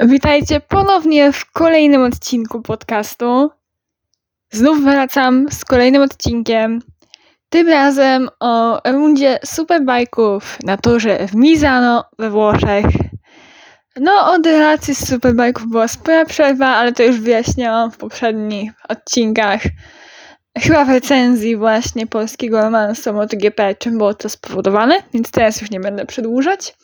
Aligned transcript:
Witajcie 0.00 0.60
ponownie 0.60 1.32
w 1.32 1.52
kolejnym 1.52 2.02
odcinku 2.02 2.62
podcastu. 2.62 3.50
Znów 4.50 4.84
wracam 4.84 5.46
z 5.50 5.64
kolejnym 5.64 6.02
odcinkiem. 6.02 6.78
Tym 7.48 7.68
razem 7.68 8.28
o 8.40 8.80
rundzie 8.92 9.38
superbajków 9.44 10.58
na 10.64 10.76
torze 10.76 11.26
w 11.26 11.34
Misano 11.34 12.04
we 12.18 12.30
Włoszech. 12.30 12.86
No, 14.00 14.32
od 14.32 14.46
relacji 14.46 14.94
z 14.94 15.08
superbajków 15.08 15.68
była 15.70 15.88
spora 15.88 16.24
przerwa, 16.24 16.66
ale 16.66 16.92
to 16.92 17.02
już 17.02 17.20
wyjaśniałam 17.20 17.90
w 17.90 17.96
poprzednich 17.96 18.72
odcinkach. 18.88 19.62
Chyba 20.58 20.84
w 20.84 20.88
recenzji 20.88 21.56
właśnie 21.56 22.06
polskiego 22.06 22.62
romansu 22.62 23.12
MotoGP, 23.12 23.74
czym 23.74 23.98
było 23.98 24.14
to 24.14 24.28
spowodowane, 24.28 25.02
więc 25.14 25.30
teraz 25.30 25.60
już 25.60 25.70
nie 25.70 25.80
będę 25.80 26.06
przedłużać. 26.06 26.74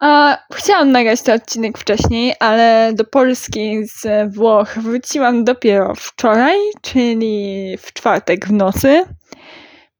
A 0.00 0.38
chciałam 0.54 0.92
nagrać 0.92 1.22
ten 1.22 1.36
odcinek 1.36 1.78
wcześniej, 1.78 2.34
ale 2.40 2.92
do 2.94 3.04
Polski 3.04 3.86
z 3.86 4.34
Włoch 4.34 4.78
wróciłam 4.78 5.44
dopiero 5.44 5.94
wczoraj, 5.94 6.58
czyli 6.82 7.76
w 7.78 7.92
czwartek 7.92 8.46
w 8.46 8.52
nocy. 8.52 9.04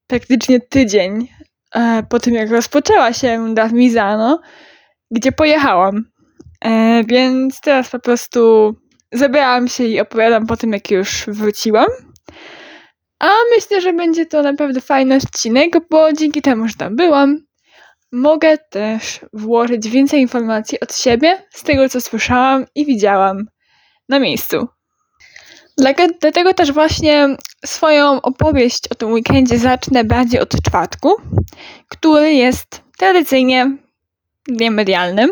Praktycznie 0.06 0.60
tydzień 0.60 1.28
e, 1.74 2.02
po 2.10 2.20
tym, 2.20 2.34
jak 2.34 2.50
rozpoczęła 2.50 3.12
się 3.12 3.36
runda 3.36 3.68
w 3.68 3.72
Misano, 3.72 4.40
gdzie 5.10 5.32
pojechałam. 5.32 6.04
E, 6.64 7.04
więc 7.04 7.60
teraz 7.60 7.90
po 7.90 7.98
prostu 7.98 8.74
zebrałam 9.12 9.68
się 9.68 9.84
i 9.84 10.00
opowiadam 10.00 10.46
po 10.46 10.56
tym, 10.56 10.72
jak 10.72 10.90
już 10.90 11.24
wróciłam. 11.26 11.88
A 13.20 13.28
myślę, 13.56 13.80
że 13.80 13.92
będzie 13.92 14.26
to 14.26 14.42
naprawdę 14.42 14.80
fajny 14.80 15.14
odcinek, 15.16 15.72
bo 15.90 16.12
dzięki 16.12 16.42
temu, 16.42 16.68
że 16.68 16.74
tam 16.74 16.96
byłam, 16.96 17.47
mogę 18.12 18.58
też 18.58 19.20
włożyć 19.32 19.88
więcej 19.88 20.20
informacji 20.20 20.80
od 20.80 20.96
siebie, 20.96 21.46
z 21.50 21.62
tego 21.62 21.88
co 21.88 22.00
słyszałam 22.00 22.66
i 22.74 22.86
widziałam 22.86 23.46
na 24.08 24.18
miejscu. 24.18 24.68
Dlatego 26.20 26.54
też 26.54 26.72
właśnie 26.72 27.36
swoją 27.66 28.22
opowieść 28.22 28.88
o 28.90 28.94
tym 28.94 29.12
weekendzie 29.12 29.58
zacznę 29.58 30.04
bardziej 30.04 30.40
od 30.40 30.62
czwartku, 30.62 31.14
który 31.88 32.32
jest 32.32 32.82
tradycyjnie 32.98 33.76
dniem 34.48 34.74
medialnym. 34.74 35.30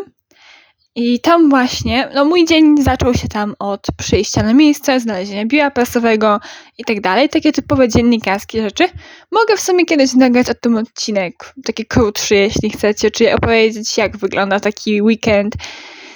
I 0.99 1.19
tam 1.19 1.49
właśnie, 1.49 2.09
no 2.15 2.25
mój 2.25 2.45
dzień 2.45 2.83
zaczął 2.83 3.13
się 3.13 3.27
tam 3.27 3.55
od 3.59 3.87
przyjścia 3.97 4.43
na 4.43 4.53
miejsce, 4.53 4.99
znalezienia 4.99 5.45
biura 5.45 5.71
prasowego 5.71 6.39
i 6.77 6.83
tak 6.83 7.01
dalej, 7.01 7.29
takie 7.29 7.51
typowe 7.51 7.89
dziennikarskie 7.89 8.61
rzeczy. 8.61 8.83
Mogę 9.31 9.57
w 9.57 9.61
sumie 9.61 9.85
kiedyś 9.85 10.13
nagrać 10.13 10.49
o 10.49 10.53
tym 10.53 10.77
odcinek, 10.77 11.53
taki 11.65 11.85
krótszy, 11.85 12.35
jeśli 12.35 12.69
chcecie, 12.69 13.11
czyli 13.11 13.29
opowiedzieć, 13.29 13.97
jak 13.97 14.17
wygląda 14.17 14.59
taki 14.59 15.01
weekend 15.01 15.55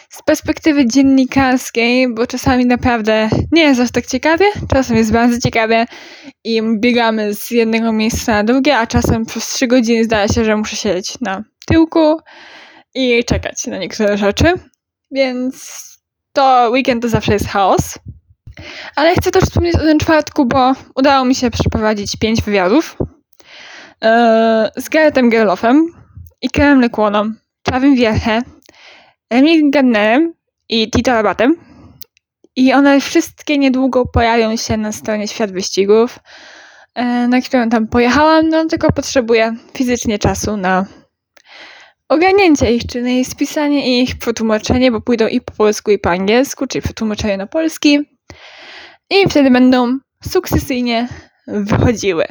z 0.09 0.22
perspektywy 0.22 0.88
dziennikarskiej, 0.88 2.14
bo 2.14 2.28
czasami 2.28 2.66
naprawdę 2.66 3.30
nie 3.52 3.62
jest 3.62 3.82
aż 3.82 3.92
tak 3.92 4.06
ciekawie, 4.06 4.46
czasem 4.74 4.98
jest 4.98 5.12
bardzo 5.12 5.40
ciekawie 5.40 5.86
i 6.44 6.62
biegamy 6.80 7.34
z 7.34 7.52
jednego 7.52 7.92
miejsca 7.92 8.32
na 8.32 8.44
drugie, 8.44 8.78
a 8.78 8.88
czasem 8.88 9.26
przez 9.26 9.48
trzy 9.48 9.68
godziny 9.68 10.04
zdaje 10.04 10.30
się, 10.30 10.46
że 10.46 10.58
muszę 10.58 10.76
siedzieć 10.76 11.20
na 11.20 11.44
tyłku 11.68 12.18
i 12.96 13.24
czekać 13.24 13.68
na 13.68 13.78
niektóre 13.78 14.18
rzeczy 14.18 14.54
więc 15.12 15.81
to 16.34 16.70
weekend 16.72 17.02
to 17.02 17.09
zawsze 17.09 17.34
jest 17.34 17.48
chaos. 17.48 18.00
Ale 18.95 19.16
chcę 19.16 19.31
też 19.31 19.44
wspomnieć 19.44 19.76
o 19.76 19.80
tym 19.80 20.00
czwartku, 20.00 20.45
bo 20.45 20.73
udało 20.95 21.26
mi 21.26 21.36
się 21.36 21.52
przeprowadzić 21.52 22.16
pięć 22.16 22.42
wywiadów 22.42 22.98
yy, 24.02 24.09
z 24.78 24.90
Garethem 24.90 25.30
Gerloffem, 25.30 25.86
Ikerem 26.42 26.81
Lekłoną, 26.81 27.34
Czawim 27.64 27.95
Wierche, 27.95 28.42
Emil 29.30 29.72
Gardnerem 29.72 30.34
i 30.70 30.92
Tito 30.92 31.12
Rabatem. 31.12 31.56
I 32.56 32.73
one 32.73 33.02
wszystkie 33.02 33.58
niedługo 33.58 34.06
pojawią 34.06 34.56
się 34.56 34.78
na 34.78 34.92
stronie 34.92 35.28
Świat 35.28 35.52
Wyścigów, 35.52 36.20
yy, 36.96 37.28
na 37.28 37.42
którą 37.42 37.70
tam 37.70 37.88
pojechałam, 37.88 38.50
no 38.50 38.66
tylko 38.66 38.91
potrzebuję 38.91 39.56
fizycznie 39.74 40.19
czasu 40.19 40.58
na 40.58 40.85
ogarnięcie 42.11 42.73
ich, 42.73 42.85
czyli 42.85 43.25
spisanie 43.25 44.01
ich 44.01 44.17
przetłumaczenie, 44.17 44.91
bo 44.91 45.01
pójdą 45.01 45.27
i 45.27 45.41
po 45.41 45.51
polsku, 45.51 45.91
i 45.91 45.99
po 45.99 46.09
angielsku, 46.09 46.67
czyli 46.67 46.81
przetłumaczenie 46.81 47.38
na 47.38 47.47
polski. 47.47 47.99
I 49.09 49.29
wtedy 49.29 49.51
będą 49.51 49.97
sukcesyjnie 50.23 51.07
wychodziły. 51.47 52.25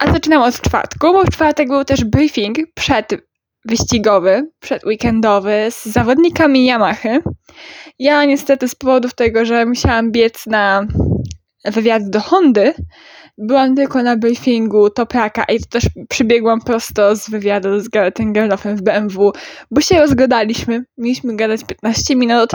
A 0.00 0.12
zaczynam 0.12 0.42
od 0.42 0.60
czwartku, 0.60 1.12
bo 1.12 1.24
w 1.24 1.30
czwartek 1.30 1.68
był 1.68 1.84
też 1.84 2.04
briefing 2.04 2.58
przedwyścigowy, 2.74 4.50
przedweekendowy 4.60 5.66
z 5.70 5.84
zawodnikami 5.84 6.66
Yamahy. 6.66 7.22
Ja 7.98 8.24
niestety 8.24 8.68
z 8.68 8.74
powodów 8.74 9.14
tego, 9.14 9.44
że 9.44 9.66
musiałam 9.66 10.12
biec 10.12 10.46
na 10.46 10.86
wywiad 11.64 12.10
do 12.10 12.20
Hondy, 12.20 12.74
byłam 13.38 13.76
tylko 13.76 14.02
na 14.02 14.16
briefingu 14.16 14.90
Topraka 14.90 15.44
i 15.44 15.60
to 15.60 15.66
też 15.66 15.84
przybiegłam 16.08 16.60
prosto 16.60 17.16
z 17.16 17.30
wywiadu 17.30 17.80
z 17.80 17.88
Garethem 17.88 18.32
Gerloffem 18.32 18.76
w 18.76 18.82
BMW, 18.82 19.32
bo 19.70 19.80
się 19.80 19.98
rozgadaliśmy. 19.98 20.84
Mieliśmy 20.98 21.36
gadać 21.36 21.64
15 21.64 22.16
minut, 22.16 22.50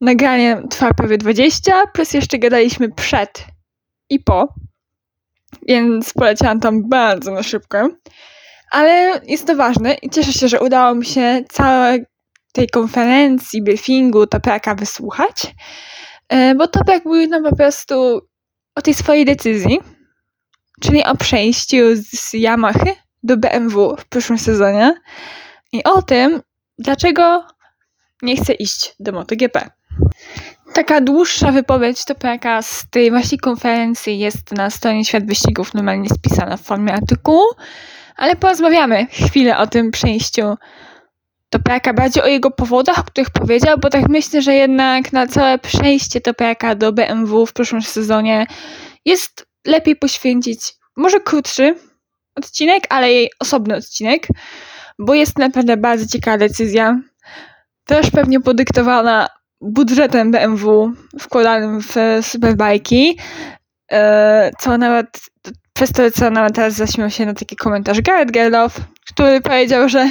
nagranie 0.00 0.62
trwa 0.70 0.94
prawie 0.94 1.18
20, 1.18 1.86
plus 1.86 2.12
jeszcze 2.12 2.38
gadaliśmy 2.38 2.88
przed 2.92 3.44
i 4.10 4.20
po, 4.20 4.54
więc 5.68 6.12
poleciałam 6.12 6.60
tam 6.60 6.88
bardzo 6.88 7.32
na 7.32 7.42
szybko. 7.42 7.88
Ale 8.70 9.20
jest 9.26 9.46
to 9.46 9.56
ważne 9.56 9.94
i 9.94 10.10
cieszę 10.10 10.32
się, 10.32 10.48
że 10.48 10.60
udało 10.60 10.94
mi 10.94 11.06
się 11.06 11.44
całej 11.48 12.04
tej 12.52 12.68
konferencji, 12.68 13.62
briefingu 13.62 14.26
Topraka 14.26 14.74
wysłuchać, 14.74 15.54
e, 16.28 16.54
bo 16.54 16.68
Toprak 16.68 17.04
mówił 17.04 17.28
nam 17.28 17.44
po 17.44 17.56
prostu 17.56 18.20
o 18.74 18.82
tej 18.82 18.94
swojej 18.94 19.24
decyzji, 19.24 19.78
czyli 20.80 21.04
o 21.04 21.16
przejściu 21.16 21.76
z 22.12 22.34
Yamahy 22.34 22.94
do 23.22 23.36
BMW 23.36 23.96
w 23.96 24.08
przyszłym 24.08 24.38
sezonie 24.38 24.94
i 25.72 25.84
o 25.84 26.02
tym, 26.02 26.42
dlaczego 26.78 27.44
nie 28.22 28.36
chce 28.36 28.52
iść 28.52 28.94
do 29.00 29.12
MotoGP. 29.12 29.70
Taka 30.74 31.00
dłuższa 31.00 31.52
wypowiedź 31.52 32.04
Topraka 32.04 32.62
z 32.62 32.86
tej 32.90 33.10
właśnie 33.10 33.38
konferencji 33.38 34.18
jest 34.18 34.52
na 34.52 34.70
stronie 34.70 35.04
Świat 35.04 35.26
Wyścigów 35.26 35.74
normalnie 35.74 36.08
spisana 36.08 36.56
w 36.56 36.62
formie 36.62 36.92
artykułu, 36.92 37.44
ale 38.16 38.36
porozmawiamy 38.36 39.06
chwilę 39.06 39.58
o 39.58 39.66
tym 39.66 39.90
przejściu 39.90 40.54
Topraka, 41.50 41.94
bardziej 41.94 42.22
o 42.22 42.26
jego 42.26 42.50
powodach, 42.50 42.98
o 42.98 43.04
których 43.04 43.30
powiedział, 43.30 43.78
bo 43.78 43.90
tak 43.90 44.08
myślę, 44.08 44.42
że 44.42 44.54
jednak 44.54 45.12
na 45.12 45.26
całe 45.26 45.58
przejście 45.58 46.20
Topraka 46.20 46.74
do 46.74 46.92
BMW 46.92 47.46
w 47.46 47.52
przyszłym 47.52 47.82
sezonie 47.82 48.46
jest 49.04 49.47
lepiej 49.66 49.96
poświęcić 49.96 50.60
może 50.96 51.20
krótszy 51.20 51.74
odcinek, 52.34 52.84
ale 52.88 53.12
jej 53.12 53.30
osobny 53.40 53.76
odcinek, 53.76 54.26
bo 54.98 55.14
jest 55.14 55.38
naprawdę 55.38 55.76
bardzo 55.76 56.06
ciekawa 56.06 56.38
decyzja. 56.38 57.00
Też 57.84 58.10
pewnie 58.10 58.40
podyktowana 58.40 59.28
budżetem 59.60 60.30
BMW 60.30 60.92
wkładanym 61.20 61.80
w 61.80 61.94
superbajki, 62.22 63.18
e, 63.92 64.50
co 64.58 64.78
nawet 64.78 65.06
przez 65.72 65.92
to, 65.92 66.10
co 66.10 66.30
nawet 66.30 66.54
teraz 66.54 66.74
zaśmiał 66.74 67.10
się 67.10 67.26
na 67.26 67.34
taki 67.34 67.56
komentarz 67.56 68.00
Gareth 68.00 68.32
Gerloff, 68.32 68.80
który 69.12 69.40
powiedział, 69.40 69.88
że 69.88 70.10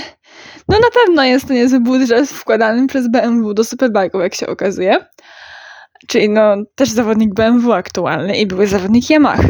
no 0.69 0.80
na 0.80 0.88
pewno 0.94 1.24
jest 1.24 1.47
to 1.47 1.53
niezły 1.53 1.80
budżet 1.80 2.30
wkładany 2.30 2.88
przez 2.88 3.07
BMW 3.07 3.53
do 3.53 3.63
superbajków, 3.63 4.22
jak 4.22 4.36
się 4.36 4.47
okazuje. 4.47 5.06
Czyli 6.08 6.30
no 6.30 6.56
też 6.75 6.90
zawodnik 6.90 7.34
BMW 7.34 7.74
aktualny 7.74 8.38
i 8.38 8.46
były 8.46 8.68
zawodnik 8.68 9.09
Yamaha. 9.09 9.44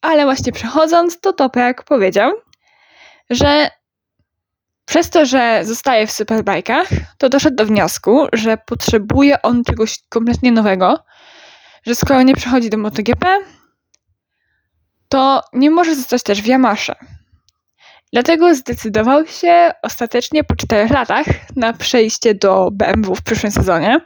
Ale 0.00 0.24
właśnie 0.24 0.52
przechodząc, 0.52 1.20
to 1.20 1.32
Toprak 1.32 1.84
powiedział, 1.84 2.32
że 3.30 3.70
przez 4.84 5.10
to, 5.10 5.26
że 5.26 5.60
zostaje 5.64 6.06
w 6.06 6.12
superbajkach, 6.12 6.88
to 7.18 7.28
doszedł 7.28 7.56
do 7.56 7.66
wniosku, 7.66 8.26
że 8.32 8.56
potrzebuje 8.66 9.42
on 9.42 9.64
czegoś 9.64 9.98
kompletnie 10.08 10.52
nowego, 10.52 11.04
że 11.86 11.94
skoro 11.94 12.22
nie 12.22 12.34
przechodzi 12.34 12.70
do 12.70 12.78
MotoGP, 12.78 13.26
to 15.08 15.42
nie 15.52 15.70
może 15.70 15.94
zostać 15.94 16.22
też 16.22 16.42
w 16.42 16.46
Yamasze. 16.46 16.94
Dlatego 18.12 18.54
zdecydował 18.54 19.26
się 19.26 19.70
ostatecznie 19.82 20.44
po 20.44 20.56
czterech 20.56 20.90
latach 20.90 21.26
na 21.56 21.72
przejście 21.72 22.34
do 22.34 22.68
BMW 22.72 23.14
w 23.14 23.22
przyszłym 23.22 23.52
sezonie. 23.52 24.00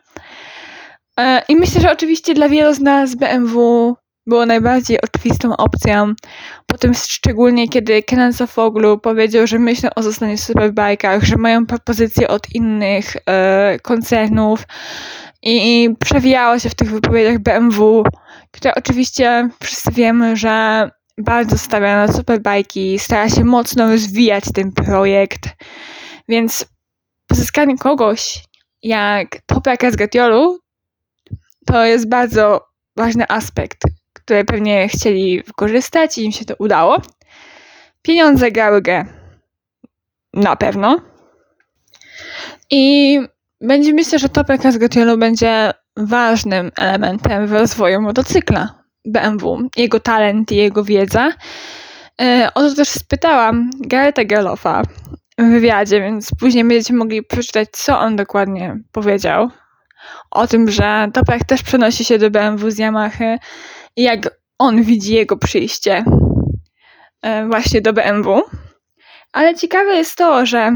E, 1.20 1.42
I 1.48 1.56
myślę, 1.56 1.80
że 1.80 1.92
oczywiście 1.92 2.34
dla 2.34 2.48
wielu 2.48 2.74
z 2.74 2.80
nas 2.80 3.14
BMW 3.14 3.96
było 4.26 4.46
najbardziej 4.46 5.00
oczywistą 5.00 5.56
opcją. 5.56 6.14
Potem 6.66 6.94
szczególnie 6.94 7.68
kiedy 7.68 8.02
Kenan 8.02 8.32
Sofoglu 8.32 8.98
powiedział, 8.98 9.46
że 9.46 9.58
myślą 9.58 9.90
o 9.96 10.02
zostaniu 10.02 10.36
w 10.36 10.40
Superbike'ach, 10.40 11.24
że 11.24 11.36
mają 11.36 11.66
propozycje 11.66 12.28
od 12.28 12.54
innych 12.54 13.16
e, 13.26 13.78
koncernów 13.82 14.62
i, 15.42 15.84
i 15.84 15.96
przewijało 15.96 16.58
się 16.58 16.70
w 16.70 16.74
tych 16.74 16.90
wypowiedziach 16.90 17.38
BMW, 17.38 18.04
które 18.50 18.74
oczywiście 18.74 19.48
wszyscy 19.62 19.92
wiemy, 19.92 20.36
że 20.36 20.90
bardzo 21.18 21.58
stawia 21.58 22.06
na 22.06 22.12
superbajki, 22.12 22.98
stara 22.98 23.28
się 23.28 23.44
mocno 23.44 23.86
rozwijać 23.86 24.44
ten 24.54 24.72
projekt, 24.72 25.48
więc 26.28 26.66
pozyskanie 27.28 27.78
kogoś 27.78 28.44
jak 28.82 29.28
Topeka 29.46 29.90
z 29.90 29.96
Gatiolu, 29.96 30.58
to 31.66 31.84
jest 31.84 32.08
bardzo 32.08 32.68
ważny 32.96 33.24
aspekt, 33.28 33.78
który 34.12 34.44
pewnie 34.44 34.88
chcieli 34.88 35.42
wykorzystać 35.42 36.18
i 36.18 36.24
im 36.24 36.32
się 36.32 36.44
to 36.44 36.54
udało. 36.58 37.02
Pieniądze 38.02 38.50
grały 38.50 38.82
grę. 38.82 39.04
Na 40.34 40.56
pewno. 40.56 41.00
I 42.70 43.18
będzie 43.60 43.92
myślę, 43.92 44.18
że 44.18 44.28
Topeka 44.28 44.72
z 44.72 44.78
Gatiolu 44.78 45.18
będzie 45.18 45.72
ważnym 45.96 46.72
elementem 46.76 47.46
w 47.46 47.52
rozwoju 47.52 48.00
motocykla 48.00 48.74
BMW. 49.04 49.68
Jego 49.76 50.00
talent 50.00 50.52
i 50.52 50.56
jego 50.56 50.84
wiedza. 50.84 51.32
E, 52.20 52.50
o 52.54 52.60
to 52.60 52.74
też 52.74 52.88
spytałam 52.88 53.70
Gareta 53.80 54.24
Gerloffa 54.24 54.82
w 55.38 55.50
wywiadzie, 55.50 56.00
więc 56.00 56.30
później 56.40 56.64
będziecie 56.64 56.94
mogli 56.94 57.22
przeczytać, 57.22 57.68
co 57.72 57.98
on 57.98 58.16
dokładnie 58.16 58.78
powiedział. 58.92 59.50
O 60.30 60.46
tym, 60.46 60.70
że 60.70 61.08
Topek 61.14 61.44
też 61.44 61.62
przenosi 61.62 62.04
się 62.04 62.18
do 62.18 62.30
BMW 62.30 62.70
z 62.70 62.78
Yamaha 62.78 63.36
i 63.96 64.02
jak 64.02 64.30
on 64.58 64.82
widzi 64.82 65.14
jego 65.14 65.36
przyjście 65.36 66.04
e, 67.22 67.46
właśnie 67.46 67.80
do 67.80 67.92
BMW. 67.92 68.42
Ale 69.32 69.54
ciekawe 69.54 69.94
jest 69.96 70.16
to, 70.16 70.46
że 70.46 70.72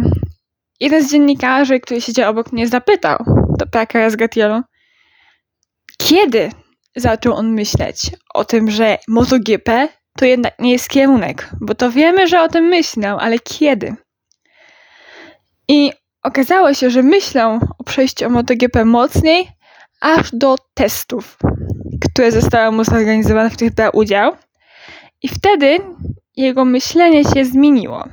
jeden 0.81 1.05
z 1.05 1.11
dziennikarzy, 1.11 1.81
który 1.81 2.01
siedział 2.01 2.31
obok 2.31 2.53
mnie, 2.53 2.69
zapytał 2.69 3.25
Topeka 3.59 4.11
z 4.11 4.17
Gatielu, 4.17 4.63
kiedy 5.99 6.51
zaczął 6.97 7.35
on 7.35 7.53
myśleć 7.53 8.11
o 8.35 8.45
tym, 8.45 8.71
że 8.71 8.99
MotoGP 9.09 9.89
to 10.19 10.25
jednak 10.25 10.59
nie 10.59 10.73
jest 10.73 10.89
kierunek, 10.89 11.51
bo 11.61 11.75
to 11.75 11.91
wiemy, 11.91 12.29
że 12.29 12.43
o 12.43 12.49
tym 12.49 12.65
myślał, 12.65 13.19
ale 13.19 13.39
kiedy? 13.39 13.95
I 15.69 15.93
okazało 16.23 16.75
się, 16.75 16.91
że 16.91 17.03
myślą 17.03 17.61
o 17.79 17.85
przejściu 17.85 18.27
o 18.27 18.29
MotoGP 18.29 18.85
mocniej 18.85 19.49
aż 20.01 20.31
do 20.33 20.57
testów, 20.75 21.39
które 22.11 22.33
zostały 22.33 22.77
mu 22.77 22.85
zorganizowane, 22.85 23.51
w 23.51 23.57
których 23.57 23.75
brał 23.75 23.91
udział. 23.95 24.33
I 25.23 25.29
wtedy 25.29 25.79
jego 26.37 26.65
myślenie 26.65 27.25
się 27.25 27.45
zmieniło. 27.45 28.05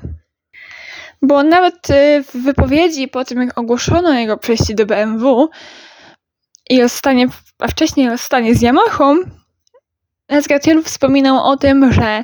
Bo 1.22 1.44
nawet 1.44 1.90
y, 1.90 2.24
w 2.24 2.44
wypowiedzi 2.44 3.08
po 3.08 3.26
tym, 3.26 3.42
jak 3.42 3.58
ogłoszono 3.58 4.14
jego 4.14 4.38
przejście 4.38 4.76
do 4.76 4.86
BMW 4.86 5.50
i 6.70 6.82
rozstanie, 6.82 7.28
a 7.60 7.68
wcześniej 7.68 8.10
rozstanie 8.10 8.56
z 8.56 8.62
Yamahą, 8.62 9.16
Nesgatielu 10.30 10.84
wspominał 10.84 11.44
o 11.44 11.58
tym, 11.58 11.94
że 11.94 12.24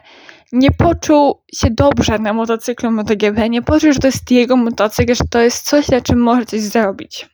nie 0.53 0.71
poczuł 0.71 1.41
się 1.53 1.67
dobrze 1.71 2.19
na 2.19 2.33
motocyklu 2.33 2.91
MotoGP, 2.91 3.50
nie 3.50 3.61
poczuł, 3.61 3.94
że 3.94 4.00
to 4.00 4.07
jest 4.07 4.31
jego 4.31 4.57
motocykl, 4.57 5.15
że 5.15 5.23
to 5.29 5.39
jest 5.39 5.65
coś, 5.65 5.88
na 5.88 6.01
czym 6.01 6.19
może 6.19 6.45
coś 6.45 6.61
zrobić. 6.61 7.29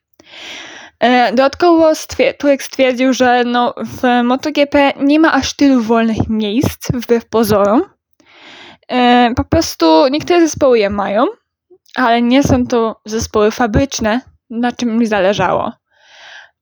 E, 1.00 1.30
dodatkowo 1.30 1.92
Turek 2.40 2.64
stwierdził, 2.64 3.14
że 3.14 3.44
no, 3.46 3.74
w 3.78 4.24
MotoGP 4.24 4.94
nie 5.00 5.20
ma 5.20 5.34
aż 5.34 5.56
tylu 5.56 5.82
wolnych 5.82 6.30
miejsc, 6.30 6.92
wbrew 6.94 7.26
pozorom. 7.26 7.84
E, 8.92 9.32
po 9.36 9.44
prostu 9.44 10.08
niektóre 10.08 10.42
zespoły 10.42 10.80
je 10.80 10.90
mają, 10.90 11.26
ale 11.96 12.22
nie 12.22 12.44
są 12.44 12.68
to 12.68 13.02
zespoły 13.06 13.52
fabryczne, 13.52 14.22
na 14.50 14.72
czym 14.72 14.98
mi 14.98 15.08
zależało. 15.08 15.72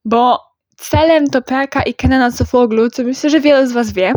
Bo 0.06 0.40
celem 0.78 1.28
Topraka 1.28 1.82
i 1.84 1.94
Kenana 1.94 2.32
Sofoglu, 2.32 2.90
co 2.90 3.04
myślę, 3.04 3.30
że 3.30 3.40
wiele 3.40 3.68
z 3.68 3.72
Was 3.72 3.92
wie, 3.92 4.14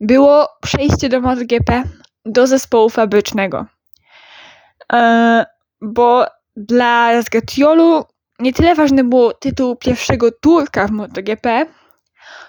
było 0.00 0.48
przejście 0.62 1.08
do 1.08 1.20
MotoGP 1.20 1.82
do 2.24 2.46
zespołu 2.46 2.90
fabrycznego. 2.90 3.66
E, 4.92 5.46
bo 5.80 6.26
dla 6.56 7.22
Zgatiolu 7.22 8.04
nie 8.38 8.52
tyle 8.52 8.74
ważny 8.74 9.04
był 9.04 9.32
tytuł 9.32 9.76
pierwszego 9.76 10.32
Turka 10.32 10.86
w 10.86 10.90
MotoGP, 10.90 11.66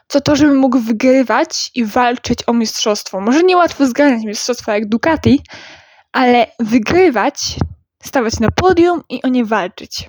co 0.08 0.22
to, 0.22 0.36
żeby 0.36 0.54
mógł 0.54 0.80
wygrywać 0.80 1.72
i 1.76 1.86
walczyć 1.86 2.40
o 2.48 2.54
mistrzostwo. 2.54 3.22
Może 3.22 3.44
nie 3.44 3.58
łatwo 3.58 3.88
zgarniać 3.88 4.24
mistrzostwa 4.24 4.74
jak 4.74 4.90
Ducati, 4.90 5.42
ale 6.12 6.48
wygrywać, 6.60 7.56
stawać 8.04 8.40
na 8.40 8.52
podium 8.52 9.04
i 9.10 9.22
o 9.24 9.28
nie 9.28 9.46
walczyć. 9.46 10.08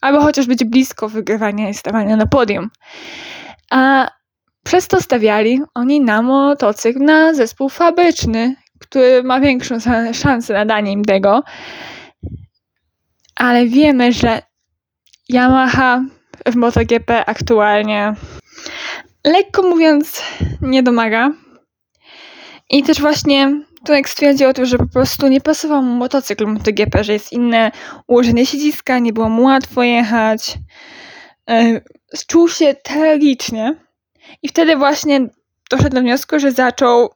Albo 0.00 0.20
chociaż 0.20 0.46
być 0.46 0.64
blisko 0.64 1.08
wygrywania 1.08 1.68
i 1.68 1.74
stawania 1.74 2.16
na 2.16 2.26
podium. 2.26 2.70
A 3.70 4.08
przez 4.64 4.88
to 4.88 5.00
stawiali 5.00 5.60
oni 5.74 6.00
na 6.00 6.22
motocykl 6.22 6.98
na 6.98 7.34
zespół 7.34 7.68
fabryczny, 7.68 8.56
który 8.78 9.22
ma 9.22 9.40
większą 9.40 9.76
szansę 10.12 10.54
na 10.54 10.66
danie 10.66 10.92
im 10.92 11.04
tego. 11.04 11.42
Ale 13.36 13.66
wiemy, 13.66 14.12
że 14.12 14.42
Yamaha 15.28 16.04
w 16.46 16.56
MotoGP 16.56 17.24
aktualnie 17.26 18.14
lekko 19.24 19.62
mówiąc 19.62 20.22
nie 20.62 20.82
domaga. 20.82 21.30
I 22.70 22.82
też 22.82 23.00
właśnie 23.00 23.62
Tomek 23.84 24.08
stwierdził 24.08 24.48
o 24.48 24.52
tym, 24.52 24.66
że 24.66 24.78
po 24.78 24.86
prostu 24.86 25.28
nie 25.28 25.40
pasował 25.40 25.82
mu 25.82 25.94
motocykl 25.94 26.46
MotoGP, 26.46 27.04
że 27.04 27.12
jest 27.12 27.32
inne 27.32 27.70
ułożenie 28.06 28.46
siedziska, 28.46 28.98
nie 28.98 29.12
było 29.12 29.28
mu 29.28 29.42
łatwo 29.42 29.82
jechać. 29.82 30.58
E, 31.50 31.80
czuł 32.26 32.48
się 32.48 32.74
tragicznie. 32.74 33.74
I 34.42 34.48
wtedy 34.48 34.76
właśnie 34.76 35.20
doszedł 35.70 35.94
do 35.94 36.00
wniosku, 36.00 36.38
że 36.38 36.52
zaczął 36.52 37.14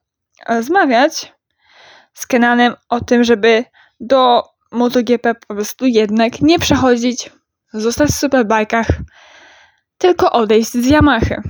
rozmawiać 0.49 1.35
z 2.15 2.27
Kenanem 2.27 2.75
o 2.89 3.01
tym, 3.01 3.25
żeby 3.25 3.65
do 4.01 4.43
MotoGP 4.73 5.35
po 5.35 5.55
prostu 5.55 5.87
jednak 5.87 6.41
nie 6.41 6.59
przechodzić, 6.59 7.31
zostać 7.73 8.11
w 8.11 8.19
superbajkach, 8.19 8.87
tylko 9.99 10.33
odejść 10.33 10.71
z 10.71 10.87
Yamahy. 10.87 11.43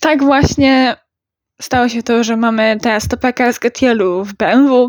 Tak 0.00 0.22
właśnie 0.24 0.96
stało 1.60 1.88
się 1.88 2.02
to, 2.02 2.24
że 2.24 2.36
mamy 2.36 2.78
teraz 2.82 3.08
Topeka 3.08 3.52
z 3.52 3.58
Gatielu 3.58 4.24
w 4.24 4.34
BMW, 4.34 4.88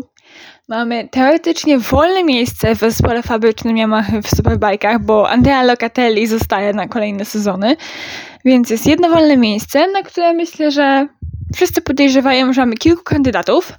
mamy 0.68 1.08
teoretycznie 1.08 1.78
wolne 1.78 2.24
miejsce 2.24 2.74
w 2.74 2.78
zespole 2.78 3.22
fabrycznym 3.22 3.76
Yamaha 3.76 4.20
w 4.22 4.26
Superbike'ach, 4.26 4.98
bo 4.98 5.30
Andrea 5.30 5.62
Locatelli 5.62 6.26
zostaje 6.26 6.72
na 6.72 6.88
kolejne 6.88 7.24
sezony, 7.24 7.76
więc 8.44 8.70
jest 8.70 8.86
jedno 8.86 9.10
wolne 9.10 9.36
miejsce, 9.36 9.86
na 9.90 10.02
które 10.02 10.32
myślę, 10.32 10.70
że 10.70 11.08
wszyscy 11.54 11.80
podejrzewają, 11.80 12.52
że 12.52 12.62
mamy 12.62 12.76
kilku 12.76 13.02
kandydatów, 13.02 13.72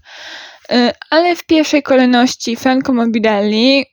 y, 0.71 0.91
ale 1.09 1.35
w 1.35 1.45
pierwszej 1.45 1.83
kolejności 1.83 2.55
Franco 2.55 2.93
Morbidelli, 2.93 3.85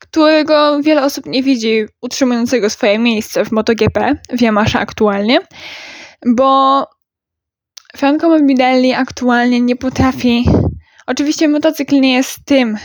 którego 0.00 0.82
wiele 0.82 1.04
osób 1.04 1.26
nie 1.26 1.42
widzi 1.42 1.84
utrzymującego 2.02 2.70
swoje 2.70 2.98
miejsce 2.98 3.44
w 3.44 3.52
MotoGP, 3.52 4.16
w 4.32 4.42
Yamaha 4.42 4.80
aktualnie, 4.80 5.40
bo 6.26 6.84
Franco 7.96 8.28
Morbidelli 8.28 8.92
aktualnie 8.92 9.60
nie 9.60 9.76
potrafi 9.76 10.44
Oczywiście 11.06 11.48
motocykl 11.48 12.00
nie 12.00 12.14
jest 12.14 12.38
tym, 12.44 12.78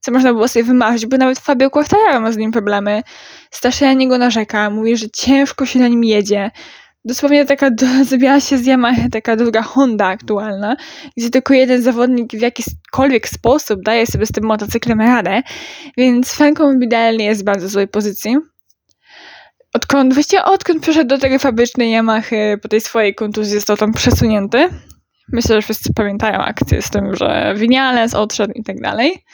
co 0.00 0.12
można 0.12 0.32
było 0.32 0.48
sobie 0.48 0.64
wymarzyć, 0.64 1.06
bo 1.06 1.16
nawet 1.16 1.38
Fabio 1.38 1.70
Quartararo 1.70 2.20
ma 2.20 2.32
z 2.32 2.36
nim 2.36 2.52
problemy. 2.52 3.02
Strasznie 3.50 3.86
na 3.86 3.92
niego 3.92 4.18
narzeka, 4.18 4.70
mówi, 4.70 4.96
że 4.96 5.10
ciężko 5.10 5.66
się 5.66 5.78
na 5.78 5.88
nim 5.88 6.04
jedzie. 6.04 6.50
Dosłownie 7.04 7.44
taka 7.44 7.70
zabiła 8.10 8.40
się 8.40 8.58
z 8.58 8.66
Yamaha 8.66 9.08
taka 9.12 9.36
druga 9.36 9.62
Honda 9.62 10.06
aktualna, 10.06 10.76
gdzie 11.16 11.30
tylko 11.30 11.54
jeden 11.54 11.82
zawodnik 11.82 12.32
w 12.32 12.40
jakikolwiek 12.40 13.28
sposób 13.28 13.82
daje 13.82 14.06
sobie 14.06 14.26
z 14.26 14.32
tym 14.32 14.44
motocyklem 14.44 15.00
radę, 15.00 15.42
więc 15.96 16.32
Franco 16.32 16.64
Morbidelli 16.64 17.24
jest 17.24 17.40
w 17.40 17.44
bardzo 17.44 17.68
złej 17.68 17.88
pozycji. 17.88 18.36
Odkąd, 19.72 20.14
właściwie 20.14 20.44
odkąd 20.44 20.82
przeszedł 20.82 21.08
do 21.08 21.18
tej 21.18 21.38
fabrycznej 21.38 21.92
Yamaha 21.92 22.36
po 22.62 22.68
tej 22.68 22.80
swojej 22.80 23.14
kontuzji 23.14 23.54
został 23.54 23.76
tam 23.76 23.92
przesunięty, 23.92 24.68
Myślę, 25.32 25.56
że 25.56 25.62
wszyscy 25.62 25.94
pamiętają 25.94 26.38
akcję 26.38 26.82
z 26.82 26.90
tym, 26.90 27.16
że 27.16 27.54
Winiales 27.56 28.14
odszedł 28.14 28.52
i 28.52 28.64
tak 28.64 28.80
dalej. 28.80 29.24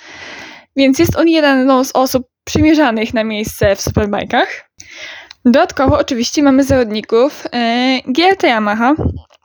Więc 0.76 0.98
jest 0.98 1.16
on 1.16 1.28
jeden 1.28 1.84
z 1.84 1.90
osób 1.94 2.26
przymierzanych 2.44 3.14
na 3.14 3.24
miejsce 3.24 3.76
w 3.76 3.80
superbajkach. 3.80 4.70
Dodatkowo 5.44 5.98
oczywiście 5.98 6.42
mamy 6.42 6.64
zawodników 6.64 7.46
e, 7.52 8.00
GRT 8.06 8.44
Yamaha, 8.44 8.94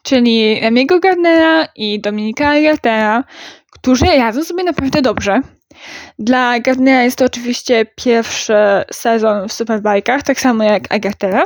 czyli 0.04 0.60
Remiego 0.60 1.00
Gardnera 1.00 1.68
i 1.76 2.02
Dominika 2.02 2.62
Gartera, 2.62 3.24
którzy 3.72 4.06
radzą 4.06 4.44
sobie 4.44 4.64
naprawdę 4.64 5.02
dobrze. 5.02 5.42
Dla 6.20 6.60
Gardnera 6.60 7.04
jest 7.04 7.18
to 7.18 7.26
oczywiście 7.26 7.86
pierwszy 7.96 8.54
sezon 8.92 9.48
w 9.48 9.54
superbajkach, 9.54 10.24
tak 10.24 10.40
samo 10.40 10.64
jak 10.64 10.94
Agatera, 10.94 11.44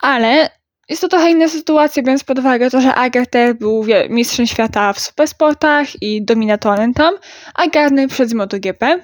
ale 0.00 0.50
jest 0.88 1.02
to 1.02 1.08
trochę 1.08 1.30
inna 1.30 1.48
sytuacja, 1.48 2.02
biorąc 2.02 2.24
pod 2.24 2.38
uwagę 2.38 2.70
to, 2.70 2.80
że 2.80 2.94
Agarter 2.94 3.54
był 3.54 3.84
mistrzem 4.08 4.46
świata 4.46 4.92
w 4.92 5.00
supersportach 5.00 6.02
i 6.02 6.24
dominatorem 6.24 6.94
tam, 6.94 7.14
a 7.54 7.66
Gardner 7.66 8.08
przed 8.08 8.32
MotoGP. 8.32 9.00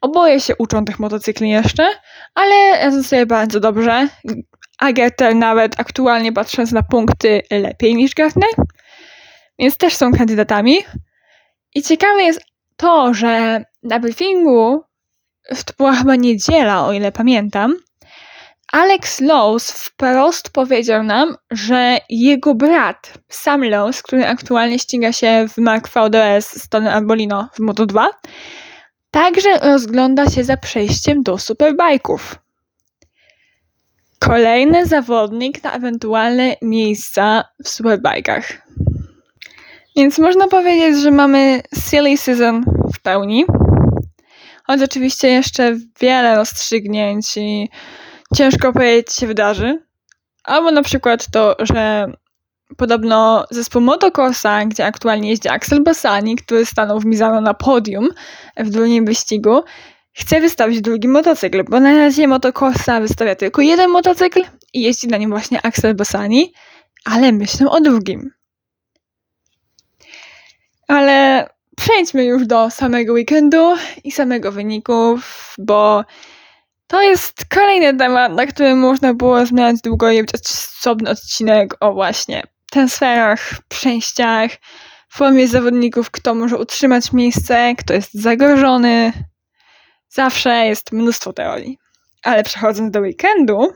Oboje 0.00 0.40
się 0.40 0.56
uczą 0.58 0.84
tych 0.84 0.98
motocykli 0.98 1.50
jeszcze, 1.50 1.86
ale 2.34 2.84
radzą 2.84 3.02
sobie 3.02 3.26
bardzo 3.26 3.60
dobrze. 3.60 4.08
Agerter 4.78 5.36
nawet 5.36 5.80
aktualnie 5.80 6.32
patrząc 6.32 6.72
na 6.72 6.82
punkty 6.82 7.42
lepiej 7.50 7.94
niż 7.94 8.14
Gardner, 8.14 8.50
więc 9.58 9.76
też 9.76 9.94
są 9.94 10.12
kandydatami. 10.12 10.78
I 11.74 11.82
ciekawe 11.82 12.22
jest 12.22 12.40
to, 12.76 13.14
że 13.14 13.64
na 13.82 14.00
briefingu, 14.00 14.82
to 15.66 15.72
była 15.78 15.92
chyba 15.92 16.16
niedziela, 16.16 16.86
o 16.86 16.92
ile 16.92 17.12
pamiętam, 17.12 17.74
Alex 18.74 19.20
Lowe's 19.20 19.72
wprost 19.72 20.50
powiedział 20.50 21.02
nam, 21.02 21.36
że 21.50 21.98
jego 22.10 22.54
brat, 22.54 23.14
Sam 23.28 23.60
Lowe's, 23.60 24.02
który 24.02 24.26
aktualnie 24.26 24.78
ściga 24.78 25.12
się 25.12 25.46
w 25.48 25.58
Mark 25.58 25.88
VDS 25.88 26.62
z 26.62 26.68
Tony 26.68 26.92
Arbolino 26.92 27.48
w 27.52 27.60
Moto2, 27.60 28.06
także 29.10 29.58
rozgląda 29.58 30.30
się 30.30 30.44
za 30.44 30.56
przejściem 30.56 31.22
do 31.22 31.38
superbajków. 31.38 32.38
Kolejny 34.18 34.86
zawodnik 34.86 35.64
na 35.64 35.72
ewentualne 35.72 36.56
miejsca 36.62 37.44
w 37.64 37.68
superbajkach. 37.68 38.52
Więc 39.96 40.18
można 40.18 40.48
powiedzieć, 40.48 41.02
że 41.02 41.10
mamy 41.10 41.62
silly 41.90 42.16
season 42.16 42.64
w 42.94 43.02
pełni. 43.02 43.44
Choć 44.66 44.82
oczywiście 44.82 45.28
jeszcze 45.28 45.76
wiele 46.00 46.34
rozstrzygnięć 46.34 47.36
i 47.36 47.68
ciężko 48.36 48.72
powiedzieć, 48.72 49.06
co 49.06 49.20
się 49.20 49.26
wydarzy. 49.26 49.82
Albo 50.44 50.70
na 50.70 50.82
przykład 50.82 51.30
to, 51.30 51.56
że 51.58 52.12
podobno 52.76 53.46
zespół 53.50 53.82
Motokosa, 53.82 54.64
gdzie 54.64 54.86
aktualnie 54.86 55.30
jeździ 55.30 55.48
Axel 55.48 55.82
Bassani, 55.82 56.36
który 56.36 56.66
stanął 56.66 57.00
w 57.00 57.04
Mizano 57.04 57.40
na 57.40 57.54
podium 57.54 58.08
w 58.56 58.70
drugim 58.70 59.04
wyścigu, 59.04 59.62
chce 60.12 60.40
wystawić 60.40 60.80
drugi 60.80 61.08
motocykl, 61.08 61.64
bo 61.64 61.80
na 61.80 61.96
razie 61.96 62.28
Motokosa 62.28 63.00
wystawia 63.00 63.34
tylko 63.34 63.62
jeden 63.62 63.90
motocykl 63.90 64.42
i 64.72 64.82
jeździ 64.82 65.08
na 65.08 65.16
nim 65.16 65.30
właśnie 65.30 65.66
Axel 65.66 65.94
Bassani, 65.94 66.52
ale 67.04 67.32
myślę 67.32 67.70
o 67.70 67.80
drugim. 67.80 68.30
Ale 70.88 71.48
przejdźmy 71.76 72.24
już 72.24 72.46
do 72.46 72.70
samego 72.70 73.12
weekendu 73.12 73.74
i 74.04 74.12
samego 74.12 74.52
wyników, 74.52 75.54
bo 75.58 76.04
to 76.86 77.02
jest 77.02 77.44
kolejny 77.44 77.96
temat, 77.96 78.32
na 78.32 78.46
którym 78.46 78.78
można 78.78 79.14
było 79.14 79.46
zmieniać 79.46 79.80
długo 79.80 80.10
i 80.10 80.24
osobny 80.32 81.10
odcinek 81.10 81.76
o 81.80 81.92
właśnie 81.92 82.42
transferach, 82.74 83.54
przejściach, 83.68 84.50
formie 85.08 85.48
zawodników, 85.48 86.10
kto 86.10 86.34
może 86.34 86.58
utrzymać 86.58 87.12
miejsce, 87.12 87.74
kto 87.78 87.94
jest 87.94 88.14
zagrożony. 88.14 89.12
Zawsze 90.08 90.66
jest 90.66 90.92
mnóstwo 90.92 91.32
teorii. 91.32 91.78
Ale 92.22 92.42
przechodząc 92.42 92.90
do 92.90 93.00
weekendu, 93.00 93.72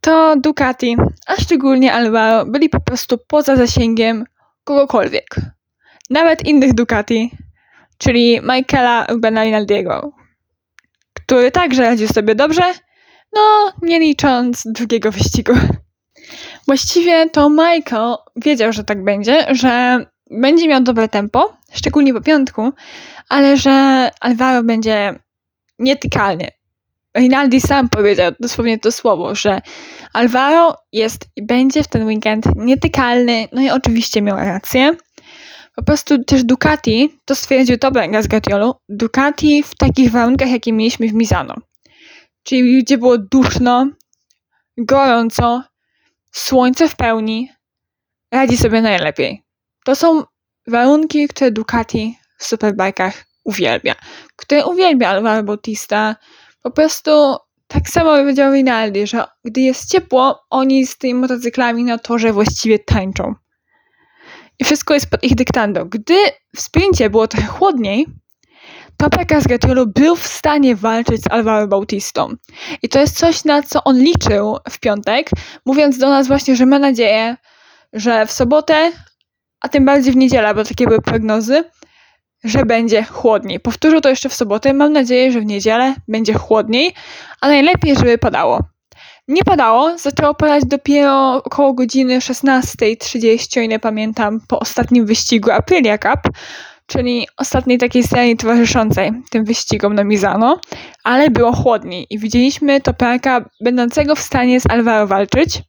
to 0.00 0.36
Ducati, 0.36 0.96
a 1.26 1.36
szczególnie 1.36 1.92
Alvaro, 1.92 2.46
byli 2.46 2.68
po 2.68 2.80
prostu 2.80 3.18
poza 3.28 3.56
zasięgiem 3.56 4.24
kogokolwiek. 4.64 5.36
Nawet 6.10 6.46
innych 6.46 6.74
Ducati, 6.74 7.30
czyli 7.98 8.40
Michaela 8.40 9.06
Benalinaldiego, 9.18 10.12
który 11.32 11.50
także 11.50 11.82
radził 11.82 12.08
sobie 12.08 12.34
dobrze, 12.34 12.62
no 13.32 13.72
nie 13.82 14.00
licząc 14.00 14.62
drugiego 14.66 15.12
wyścigu. 15.12 15.52
Właściwie 16.66 17.30
to 17.30 17.50
Michael 17.50 18.16
wiedział, 18.36 18.72
że 18.72 18.84
tak 18.84 19.04
będzie, 19.04 19.46
że 19.54 20.04
będzie 20.30 20.68
miał 20.68 20.82
dobre 20.82 21.08
tempo, 21.08 21.56
szczególnie 21.72 22.14
po 22.14 22.20
piątku, 22.20 22.72
ale 23.28 23.56
że 23.56 24.10
Alvaro 24.20 24.62
będzie 24.62 25.14
nietykalny. 25.78 26.48
Rinaldi 27.16 27.60
sam 27.60 27.88
powiedział 27.88 28.32
dosłownie 28.40 28.78
to 28.78 28.92
słowo, 28.92 29.34
że 29.34 29.60
Alvaro 30.12 30.76
jest 30.92 31.24
i 31.36 31.46
będzie 31.46 31.82
w 31.82 31.88
ten 31.88 32.06
weekend 32.06 32.46
nietykalny, 32.56 33.48
no 33.52 33.62
i 33.62 33.70
oczywiście 33.70 34.22
miał 34.22 34.36
rację. 34.36 34.96
Po 35.76 35.82
prostu 35.82 36.24
też 36.24 36.44
Ducati, 36.44 37.20
to 37.24 37.34
stwierdził 37.34 37.78
Tomek 37.78 38.12
Gazgatiolu, 38.12 38.74
Ducati 38.88 39.62
w 39.62 39.74
takich 39.74 40.10
warunkach, 40.10 40.50
jakie 40.50 40.72
mieliśmy 40.72 41.08
w 41.08 41.14
Misano, 41.14 41.54
czyli 42.42 42.82
gdzie 42.82 42.98
było 42.98 43.18
duszno, 43.18 43.90
gorąco, 44.78 45.62
słońce 46.32 46.88
w 46.88 46.96
pełni, 46.96 47.50
radzi 48.32 48.56
sobie 48.56 48.82
najlepiej. 48.82 49.42
To 49.84 49.96
są 49.96 50.22
warunki, 50.66 51.28
które 51.28 51.50
Ducati 51.50 52.18
w 52.38 52.44
superbikach 52.44 53.24
uwielbia, 53.44 53.94
które 54.36 54.66
uwielbia 54.66 55.08
Alvaro 55.08 55.42
Bautista. 55.42 56.16
Po 56.62 56.70
prostu 56.70 57.36
tak 57.66 57.88
samo 57.88 58.10
powiedział 58.10 58.52
Rinaldi, 58.52 59.06
że 59.06 59.24
gdy 59.44 59.60
jest 59.60 59.90
ciepło, 59.90 60.44
oni 60.50 60.86
z 60.86 60.98
tymi 60.98 61.14
motocyklami 61.14 61.84
na 61.84 61.98
torze 61.98 62.32
właściwie 62.32 62.78
tańczą. 62.78 63.34
I 64.62 64.64
wszystko 64.64 64.94
jest 64.94 65.10
pod 65.10 65.24
ich 65.24 65.34
dyktando. 65.34 65.86
Gdy 65.86 66.14
w 66.56 66.60
sprincie 66.60 67.10
było 67.10 67.28
trochę 67.28 67.46
chłodniej, 67.46 68.06
to 68.96 69.10
Pekka 69.10 69.40
z 69.40 69.46
był 69.86 70.16
w 70.16 70.26
stanie 70.26 70.76
walczyć 70.76 71.22
z 71.22 71.30
Alvaro 71.30 71.68
Bautistą. 71.68 72.34
I 72.82 72.88
to 72.88 73.00
jest 73.00 73.18
coś, 73.18 73.44
na 73.44 73.62
co 73.62 73.84
on 73.84 73.98
liczył 73.98 74.56
w 74.70 74.80
piątek, 74.80 75.30
mówiąc 75.66 75.98
do 75.98 76.10
nas 76.10 76.28
właśnie, 76.28 76.56
że 76.56 76.66
ma 76.66 76.78
nadzieję, 76.78 77.36
że 77.92 78.26
w 78.26 78.32
sobotę, 78.32 78.92
a 79.60 79.68
tym 79.68 79.84
bardziej 79.84 80.12
w 80.12 80.16
niedzielę, 80.16 80.54
bo 80.54 80.64
takie 80.64 80.86
były 80.86 81.00
prognozy, 81.00 81.64
że 82.44 82.64
będzie 82.64 83.02
chłodniej. 83.02 83.60
Powtórzył 83.60 84.00
to 84.00 84.08
jeszcze 84.08 84.28
w 84.28 84.34
sobotę. 84.34 84.72
Mam 84.72 84.92
nadzieję, 84.92 85.32
że 85.32 85.40
w 85.40 85.44
niedzielę 85.46 85.94
będzie 86.08 86.34
chłodniej, 86.34 86.94
a 87.40 87.48
najlepiej, 87.48 87.96
żeby 87.96 88.18
padało. 88.18 88.60
Nie 89.28 89.44
padało, 89.44 89.98
zaczęło 89.98 90.34
padać 90.34 90.64
dopiero 90.66 91.42
około 91.44 91.72
godziny 91.72 92.18
16.30, 92.18 93.58
o 93.58 93.62
ile 93.62 93.78
pamiętam, 93.78 94.40
po 94.48 94.60
ostatnim 94.60 95.06
wyścigu 95.06 95.50
Aprilia 95.50 95.98
Cup, 95.98 96.20
czyli 96.86 97.26
ostatniej 97.36 97.78
takiej 97.78 98.02
serii 98.02 98.36
towarzyszącej 98.36 99.12
tym 99.30 99.44
wyścigom 99.44 99.94
na 99.94 100.04
Mizano, 100.04 100.60
ale 101.04 101.30
było 101.30 101.52
chłodniej 101.52 102.06
i 102.10 102.18
widzieliśmy 102.18 102.80
Toparka 102.80 103.50
będącego 103.60 104.14
w 104.14 104.20
stanie 104.20 104.60
z 104.60 104.70
Alvaro 104.70 105.06
walczyć. 105.06 105.62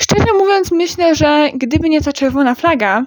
Szczerze 0.00 0.32
mówiąc, 0.38 0.72
myślę, 0.72 1.14
że 1.14 1.50
gdyby 1.54 1.88
nie 1.88 2.00
ta 2.00 2.12
czerwona 2.12 2.54
flaga 2.54 3.04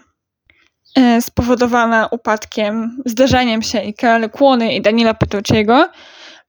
e, 0.96 1.22
spowodowana 1.22 2.08
upadkiem, 2.12 3.02
zderzeniem 3.06 3.62
się 3.62 3.82
i 3.82 3.94
Karol 3.94 4.30
Kłony 4.30 4.74
i 4.74 4.82
Daniela 4.82 5.14
Petrucciego, 5.14 5.90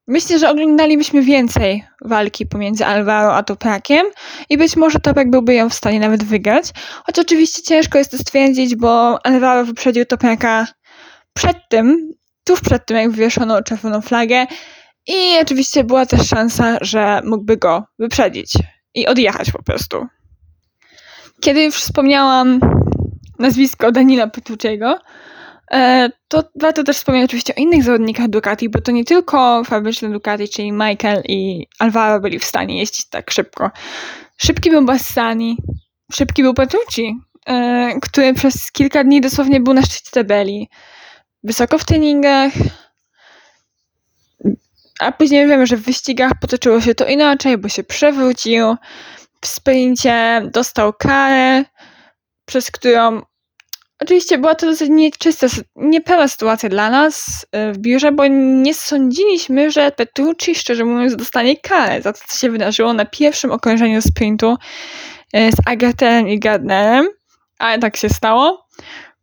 Myślę, 0.08 0.38
że 0.38 0.50
oglądalibyśmy 0.50 1.22
więcej 1.22 1.84
walki 2.04 2.46
pomiędzy 2.46 2.86
Alvaro 2.86 3.34
a 3.34 3.42
Toprakiem 3.42 4.06
i 4.50 4.58
być 4.58 4.76
może 4.76 5.00
Toprak 5.00 5.30
byłby 5.30 5.54
ją 5.54 5.70
w 5.70 5.74
stanie 5.74 6.00
nawet 6.00 6.24
wygrać. 6.24 6.64
Choć 7.06 7.18
oczywiście 7.18 7.62
ciężko 7.62 7.98
jest 7.98 8.10
to 8.10 8.18
stwierdzić, 8.18 8.76
bo 8.76 9.26
Alvaro 9.26 9.64
wyprzedził 9.64 10.04
Topraka 10.04 10.66
przed 11.32 11.56
tym, 11.68 12.12
tuż 12.44 12.60
przed 12.60 12.86
tym, 12.86 12.96
jak 12.96 13.10
wywieszono 13.10 13.62
czerwoną 13.62 14.00
flagę 14.00 14.46
i 15.06 15.38
oczywiście 15.42 15.84
była 15.84 16.06
też 16.06 16.28
szansa, 16.28 16.78
że 16.80 17.20
mógłby 17.24 17.56
go 17.56 17.84
wyprzedzić 17.98 18.52
i 18.94 19.06
odjechać 19.06 19.52
po 19.52 19.62
prostu. 19.62 20.06
Kiedy 21.40 21.64
już 21.64 21.74
wspomniałam 21.74 22.60
nazwisko 23.38 23.92
Danila 23.92 24.26
Petrucciego, 24.26 24.98
to 26.28 26.44
warto 26.60 26.84
też 26.84 26.96
wspomnieć 26.96 27.24
oczywiście 27.24 27.54
o 27.54 27.60
innych 27.60 27.84
zawodnikach 27.84 28.28
Ducati, 28.28 28.68
bo 28.68 28.80
to 28.80 28.92
nie 28.92 29.04
tylko 29.04 29.64
fabryczne 29.64 30.10
Ducati, 30.10 30.48
czyli 30.48 30.72
Michael 30.72 31.22
i 31.28 31.66
Alvaro 31.78 32.20
byli 32.20 32.38
w 32.38 32.44
stanie 32.44 32.78
jeździć 32.78 33.08
tak 33.08 33.30
szybko. 33.30 33.70
Szybki 34.36 34.70
był 34.70 34.84
Bassani, 34.84 35.56
szybki 36.12 36.42
był 36.42 36.54
Petrucci, 36.54 37.16
e, 37.46 37.92
który 38.02 38.34
przez 38.34 38.72
kilka 38.72 39.04
dni 39.04 39.20
dosłownie 39.20 39.60
był 39.60 39.74
na 39.74 39.82
szczycie 39.82 40.10
tabeli. 40.10 40.68
Wysoko 41.44 41.78
w 41.78 41.84
treningach, 41.84 42.52
a 44.98 45.12
później 45.12 45.48
wiemy, 45.48 45.66
że 45.66 45.76
w 45.76 45.82
wyścigach 45.82 46.32
potoczyło 46.40 46.80
się 46.80 46.94
to 46.94 47.06
inaczej, 47.06 47.58
bo 47.58 47.68
się 47.68 47.84
przewrócił. 47.84 48.76
W 49.40 49.46
sprincie 49.46 50.42
dostał 50.52 50.92
karę, 50.92 51.64
przez 52.44 52.70
którą 52.70 53.22
Oczywiście 54.00 54.38
była 54.38 54.54
to 54.54 54.66
dosyć 54.66 54.88
nieczysta, 54.90 55.46
niepełna 55.76 56.28
sytuacja 56.28 56.68
dla 56.68 56.90
nas 56.90 57.46
e, 57.52 57.72
w 57.72 57.78
biurze, 57.78 58.12
bo 58.12 58.26
nie 58.26 58.74
sądziliśmy, 58.74 59.70
że 59.70 59.90
Petrucci, 59.90 60.54
szczerze 60.54 60.84
mówiąc, 60.84 61.16
dostanie 61.16 61.56
karę 61.56 62.02
za 62.02 62.12
to, 62.12 62.18
co 62.28 62.38
się 62.38 62.50
wydarzyło 62.50 62.92
na 62.92 63.04
pierwszym 63.04 63.52
okrążeniu 63.52 64.02
sprintu 64.02 64.56
e, 65.32 65.52
z 65.52 65.56
Agaterem 65.66 66.28
i 66.28 66.38
Gardnerem, 66.38 67.06
ale 67.58 67.78
tak 67.78 67.96
się 67.96 68.08
stało. 68.08 68.66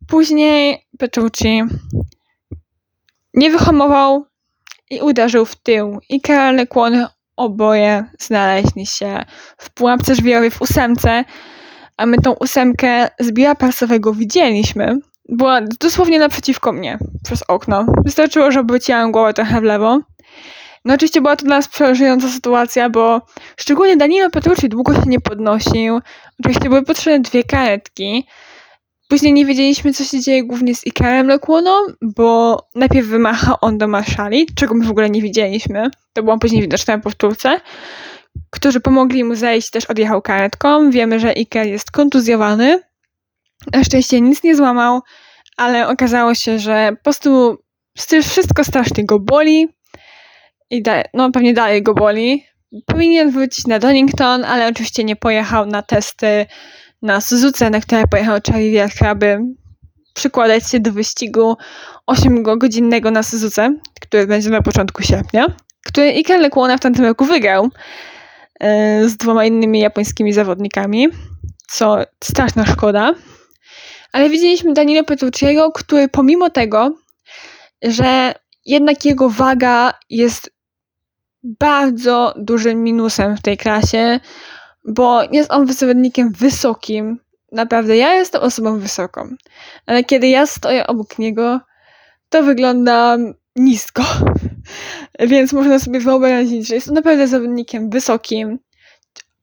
Później 0.08 0.86
Petrucci 0.98 1.62
nie 3.34 3.50
wyhamował 3.50 4.26
i 4.90 5.00
uderzył 5.00 5.44
w 5.44 5.56
tył 5.56 5.98
i 6.08 6.20
karalne 6.20 6.66
kłony 6.66 7.06
oboje 7.36 8.04
znaleźli 8.18 8.86
się 8.86 9.24
w 9.58 9.70
pułapce 9.70 10.14
żwirowej 10.14 10.50
w 10.50 10.62
ósemce, 10.62 11.24
a 11.96 12.06
my 12.06 12.18
tą 12.18 12.32
ósemkę 12.32 13.08
z 13.20 13.32
pasowego 13.58 14.14
widzieliśmy. 14.14 14.98
Była 15.28 15.60
dosłownie 15.80 16.18
naprzeciwko 16.18 16.72
mnie, 16.72 16.98
przez 17.24 17.42
okno. 17.48 17.86
Wystarczyło, 18.04 18.50
że 18.50 18.60
obróciłam 18.60 19.12
głowę 19.12 19.34
trochę 19.34 19.60
w 19.60 19.64
lewo. 19.64 20.00
No 20.84 20.94
oczywiście 20.94 21.20
była 21.20 21.36
to 21.36 21.44
dla 21.44 21.56
nas 21.56 21.68
przerażająca 21.68 22.28
sytuacja, 22.28 22.90
bo 22.90 23.22
szczególnie 23.56 23.96
Danilo 23.96 24.30
Petrucci 24.30 24.68
długo 24.68 24.94
się 24.94 25.02
nie 25.06 25.20
podnosił. 25.20 26.00
Oczywiście 26.40 26.68
były 26.68 26.82
potrzebne 26.82 27.20
dwie 27.20 27.44
karetki. 27.44 28.26
Później 29.08 29.32
nie 29.32 29.46
wiedzieliśmy, 29.46 29.92
co 29.92 30.04
się 30.04 30.20
dzieje 30.20 30.44
głównie 30.44 30.74
z 30.74 30.86
Ikarem 30.86 31.26
Lekłoną, 31.26 31.70
bo 32.02 32.58
najpierw 32.74 33.06
wymacha 33.06 33.60
on 33.60 33.78
do 33.78 33.88
Marszali, 33.88 34.46
czego 34.54 34.74
my 34.74 34.84
w 34.84 34.90
ogóle 34.90 35.10
nie 35.10 35.22
widzieliśmy. 35.22 35.90
To 36.12 36.22
było 36.22 36.38
później 36.38 36.62
widoczne 36.62 36.96
na 36.96 37.02
powtórce. 37.02 37.60
Którzy 38.50 38.80
pomogli 38.80 39.24
mu 39.24 39.34
zejść, 39.34 39.70
też 39.70 39.84
odjechał 39.84 40.22
karetką. 40.22 40.90
Wiemy, 40.90 41.20
że 41.20 41.38
Iker 41.38 41.66
jest 41.66 41.90
kontuzjowany. 41.90 42.82
Na 43.72 43.84
szczęście 43.84 44.20
nic 44.20 44.42
nie 44.42 44.56
złamał, 44.56 45.00
ale 45.56 45.88
okazało 45.88 46.34
się, 46.34 46.58
że 46.58 46.90
po 46.96 47.02
prostu 47.02 47.58
wszystko 48.22 48.64
strasznie 48.64 49.04
go 49.04 49.18
boli. 49.20 49.68
I 50.70 50.82
da- 50.82 51.02
no 51.14 51.30
pewnie 51.30 51.54
dalej 51.54 51.82
go 51.82 51.94
boli. 51.94 52.44
Powinien 52.86 53.30
wrócić 53.30 53.66
na 53.66 53.78
Donington, 53.78 54.44
ale 54.44 54.68
oczywiście 54.68 55.04
nie 55.04 55.16
pojechał 55.16 55.66
na 55.66 55.82
testy 55.82 56.46
na 57.02 57.20
Suzuce, 57.20 57.70
na 57.70 57.80
które 57.80 58.04
pojechał 58.10 58.38
Charlie 58.46 58.70
Wielka, 58.70 59.08
aby 59.08 59.38
przykładać 60.14 60.70
się 60.70 60.80
do 60.80 60.92
wyścigu 60.92 61.56
8-godzinnego 62.10 63.10
na 63.10 63.22
Suzuce, 63.22 63.74
który 64.00 64.26
będzie 64.26 64.50
na 64.50 64.62
początku 64.62 65.02
sierpnia, 65.02 65.46
który 65.86 66.06
Iker 66.06 66.40
Lekłona 66.40 66.76
w 66.76 66.80
tamtym 66.80 67.04
roku 67.04 67.24
wygrał 67.24 67.70
z 69.06 69.16
dwoma 69.16 69.44
innymi 69.44 69.80
japońskimi 69.80 70.32
zawodnikami, 70.32 71.08
co 71.66 71.96
straszna 72.24 72.66
szkoda. 72.66 73.14
Ale 74.12 74.30
widzieliśmy 74.30 74.72
Danilo 74.72 75.04
Petrucciego, 75.04 75.72
który 75.72 76.08
pomimo 76.08 76.50
tego, 76.50 76.94
że 77.82 78.34
jednak 78.64 79.04
jego 79.04 79.30
waga 79.30 79.92
jest 80.10 80.50
bardzo 81.42 82.34
dużym 82.36 82.82
minusem 82.82 83.36
w 83.36 83.42
tej 83.42 83.56
klasie, 83.56 84.20
bo 84.84 85.22
jest 85.32 85.50
on 85.50 85.72
zawodnikiem 85.72 86.32
wysokim. 86.32 87.20
Naprawdę, 87.52 87.96
ja 87.96 88.14
jestem 88.14 88.42
osobą 88.42 88.78
wysoką, 88.78 89.28
ale 89.86 90.04
kiedy 90.04 90.28
ja 90.28 90.46
stoję 90.46 90.86
obok 90.86 91.18
niego, 91.18 91.60
to 92.28 92.42
wygląda 92.42 93.16
nisko. 93.56 94.02
Więc 95.20 95.52
można 95.52 95.78
sobie 95.78 96.00
wyobrazić, 96.00 96.68
że 96.68 96.74
jest 96.74 96.88
on 96.88 96.94
naprawdę 96.94 97.28
zawodnikiem 97.28 97.90
wysokim, 97.90 98.58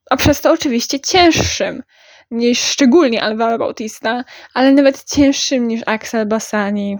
a 0.09 0.17
przez 0.17 0.41
to 0.41 0.51
oczywiście 0.51 0.99
cięższym 0.99 1.83
niż 2.31 2.59
szczególnie 2.59 3.23
Alvaro 3.23 3.57
Bautista, 3.57 4.23
ale 4.53 4.71
nawet 4.71 5.03
cięższym 5.03 5.67
niż 5.67 5.81
Axel 5.85 6.27
Bassani, 6.27 6.97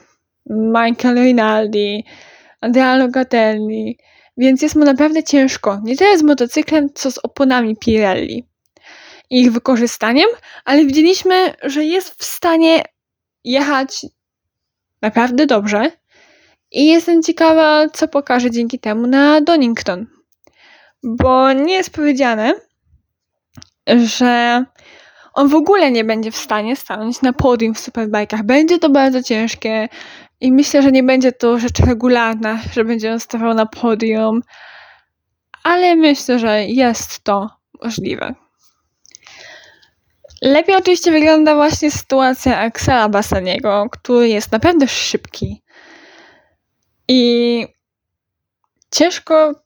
Michael 0.50 1.16
Rinaldi, 1.16 2.06
Adriano 2.62 3.08
Gatelli, 3.08 3.98
więc 4.38 4.62
jest 4.62 4.75
mu 4.75 4.86
naprawdę 4.86 5.24
ciężko. 5.24 5.80
Nie 5.84 5.98
tyle 5.98 6.18
z 6.18 6.24
motocyklem, 6.24 6.90
co 6.94 7.12
z 7.12 7.18
oponami 7.18 7.75
Pirelli 7.78 8.48
i 9.30 9.42
ich 9.42 9.52
wykorzystaniem, 9.52 10.30
ale 10.66 10.86
widzieliśmy, 10.86 11.54
że 11.63 11.84
jest 11.84 12.20
w 12.20 12.24
stanie 12.24 12.84
jechać 13.44 14.06
naprawdę 15.02 15.46
dobrze. 15.46 15.92
I 16.74 16.86
jestem 16.86 17.24
ciekawa, 17.24 17.89
co 17.89 18.08
pokaże 18.08 18.51
dzięki 18.51 18.80
temu 18.80 19.08
na 19.08 19.42
Donington. 19.42 20.08
Bo 21.03 21.53
nie 21.53 21.74
jest 21.74 21.89
powiedziane, 21.89 22.53
że 24.06 24.63
on 25.34 25.48
w 25.48 25.56
ogóle 25.56 25.92
nie 25.92 26.03
będzie 26.03 26.32
w 26.32 26.38
stanie 26.38 26.75
stanąć 26.75 27.22
na 27.22 27.34
podium 27.34 27.74
w 27.74 27.80
superbajkach. 27.80 28.44
Będzie 28.44 28.80
to 28.80 28.89
bardzo 28.89 29.24
ciężkie 29.24 29.89
i 30.42 30.51
myślę, 30.51 30.82
że 30.82 30.92
nie 30.92 31.03
będzie 31.03 31.32
to 31.32 31.60
rzecz 31.60 31.80
regularna, 31.80 32.60
że 32.74 32.86
będzie 32.86 33.12
on 33.13 33.20
stawał 33.20 33.53
na 33.53 33.65
podium, 33.65 34.42
ale 35.63 35.96
myślę, 35.96 36.39
że 36.39 36.65
jest 36.65 37.24
to 37.24 37.50
możliwe. 37.84 38.36
Lepiej 40.42 40.75
oczywiście 40.75 41.12
wygląda 41.12 41.56
właśnie 41.56 41.92
sytuacja 41.92 42.60
Axela 42.60 43.10
Bassaniego, 43.10 43.88
który 43.92 44.30
jest 44.30 44.51
naprawdę 44.51 44.88
szybki. 44.88 45.62
I 47.07 47.67
ciężko 48.91 49.63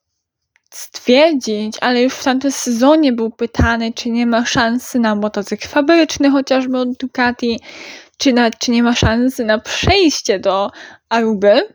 stwierdzić, 0.73 1.77
ale 1.81 2.01
już 2.01 2.13
w 2.13 2.23
tamtym 2.23 2.51
sezonie 2.51 3.13
był 3.13 3.31
pytany, 3.31 3.93
czy 3.93 4.09
nie 4.09 4.25
ma 4.25 4.45
szansy 4.45 4.99
na 4.99 5.15
motocykl 5.15 5.67
fabryczny 5.67 6.29
chociażby 6.29 6.77
od 6.77 6.93
Ducati, 6.93 7.59
czy, 8.17 8.33
na, 8.33 8.51
czy 8.51 8.71
nie 8.71 8.83
ma 8.83 8.95
szansy 8.95 9.45
na 9.45 9.59
przejście 9.59 10.39
do 10.39 10.71
Aruby. 11.09 11.73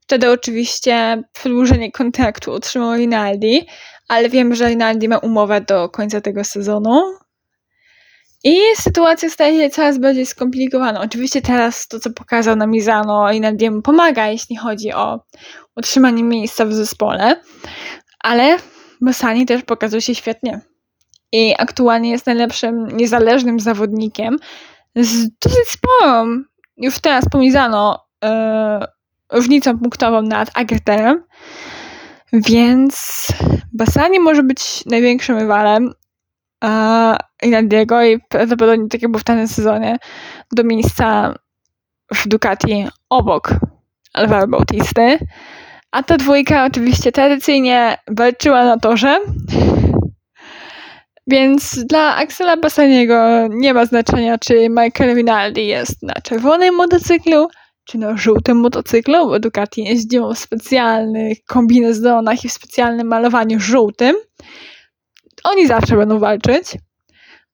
Wtedy 0.00 0.30
oczywiście 0.30 1.22
przedłużenie 1.32 1.92
kontraktu 1.92 2.52
otrzymał 2.52 2.96
Rinaldi, 2.96 3.66
ale 4.08 4.28
wiem, 4.28 4.54
że 4.54 4.68
Rinaldi 4.68 5.08
ma 5.08 5.18
umowę 5.18 5.60
do 5.60 5.88
końca 5.88 6.20
tego 6.20 6.44
sezonu. 6.44 7.18
I 8.44 8.60
sytuacja 8.74 9.30
staje 9.30 9.60
się 9.60 9.70
coraz 9.70 9.98
bardziej 9.98 10.26
skomplikowana. 10.26 11.00
Oczywiście 11.00 11.42
teraz 11.42 11.88
to, 11.88 12.00
co 12.00 12.10
pokazał 12.10 12.56
na 12.56 12.66
Mizano, 12.66 13.30
Rinaldiemu 13.30 13.82
pomaga, 13.82 14.26
jeśli 14.26 14.56
chodzi 14.56 14.92
o 14.92 15.20
utrzymanie 15.76 16.22
miejsca 16.22 16.64
w 16.64 16.72
zespole, 16.72 17.40
ale 18.18 18.56
Bassani 19.00 19.46
też 19.46 19.62
pokazał 19.62 20.00
się 20.00 20.14
świetnie. 20.14 20.60
I 21.32 21.54
aktualnie 21.58 22.10
jest 22.10 22.26
najlepszym 22.26 22.88
niezależnym 22.96 23.60
zawodnikiem 23.60 24.36
z 24.96 25.28
dosyć 25.38 25.68
sporą, 25.68 26.42
już 26.76 26.98
teraz 26.98 27.24
pomizano, 27.32 28.06
yy, 28.22 28.28
różnicą 29.32 29.78
punktową 29.78 30.22
nad 30.22 30.50
Agreterem, 30.54 31.24
więc 32.32 33.26
Bassani 33.72 34.20
może 34.20 34.42
być 34.42 34.86
największym 34.86 35.38
rywalem 35.38 35.92
a 36.60 37.16
Inandiego 37.42 38.02
i 38.02 38.18
prawdopodobnie 38.28 38.88
tak 38.88 39.02
jak 39.02 39.10
było 39.10 39.20
w 39.20 39.24
tym 39.24 39.48
sezonie 39.48 39.98
do 40.52 40.64
miejsca 40.64 41.34
w 42.14 42.28
Ducati 42.28 42.86
obok 43.10 43.50
Alvaro 44.14 44.48
Bautisty. 44.48 45.18
A 45.90 46.02
ta 46.02 46.16
dwójka 46.16 46.64
oczywiście 46.64 47.12
tradycyjnie 47.12 47.98
walczyła 48.10 48.64
na 48.64 48.78
torze, 48.78 49.20
więc 51.26 51.84
dla 51.84 52.16
Axela 52.16 52.56
Bassaniego 52.56 53.46
nie 53.50 53.74
ma 53.74 53.86
znaczenia, 53.86 54.38
czy 54.38 54.68
Michael 54.68 55.16
Rinaldi 55.16 55.66
jest 55.66 56.02
na 56.02 56.14
czerwonym 56.14 56.74
motocyklu, 56.74 57.48
czy 57.84 57.98
na 57.98 58.16
żółtym 58.16 58.56
motocyklu, 58.56 59.28
bo 59.28 59.38
Ducati 59.38 59.84
jeździło 59.84 60.34
w 60.34 60.38
specjalnych 60.38 61.38
kombinezonach 61.44 62.44
i 62.44 62.48
w 62.48 62.52
specjalnym 62.52 63.06
malowaniu 63.06 63.60
żółtym. 63.60 64.16
Oni 65.44 65.66
zawsze 65.66 65.96
będą 65.96 66.18
walczyć. 66.18 66.76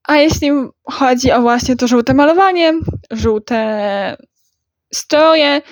A 0.03 0.17
jeśli 0.17 0.51
chodzi 0.91 1.33
o 1.33 1.41
właśnie 1.41 1.77
to 1.77 1.89
żółte 1.89 2.15
malowanie, 2.15 2.73
żółte 3.11 4.17
stroje, 4.95 5.63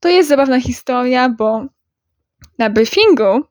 to 0.00 0.08
jest 0.08 0.28
zabawna 0.28 0.60
historia, 0.60 1.28
bo 1.28 1.66
na 2.58 2.70
briefingu 2.70 3.42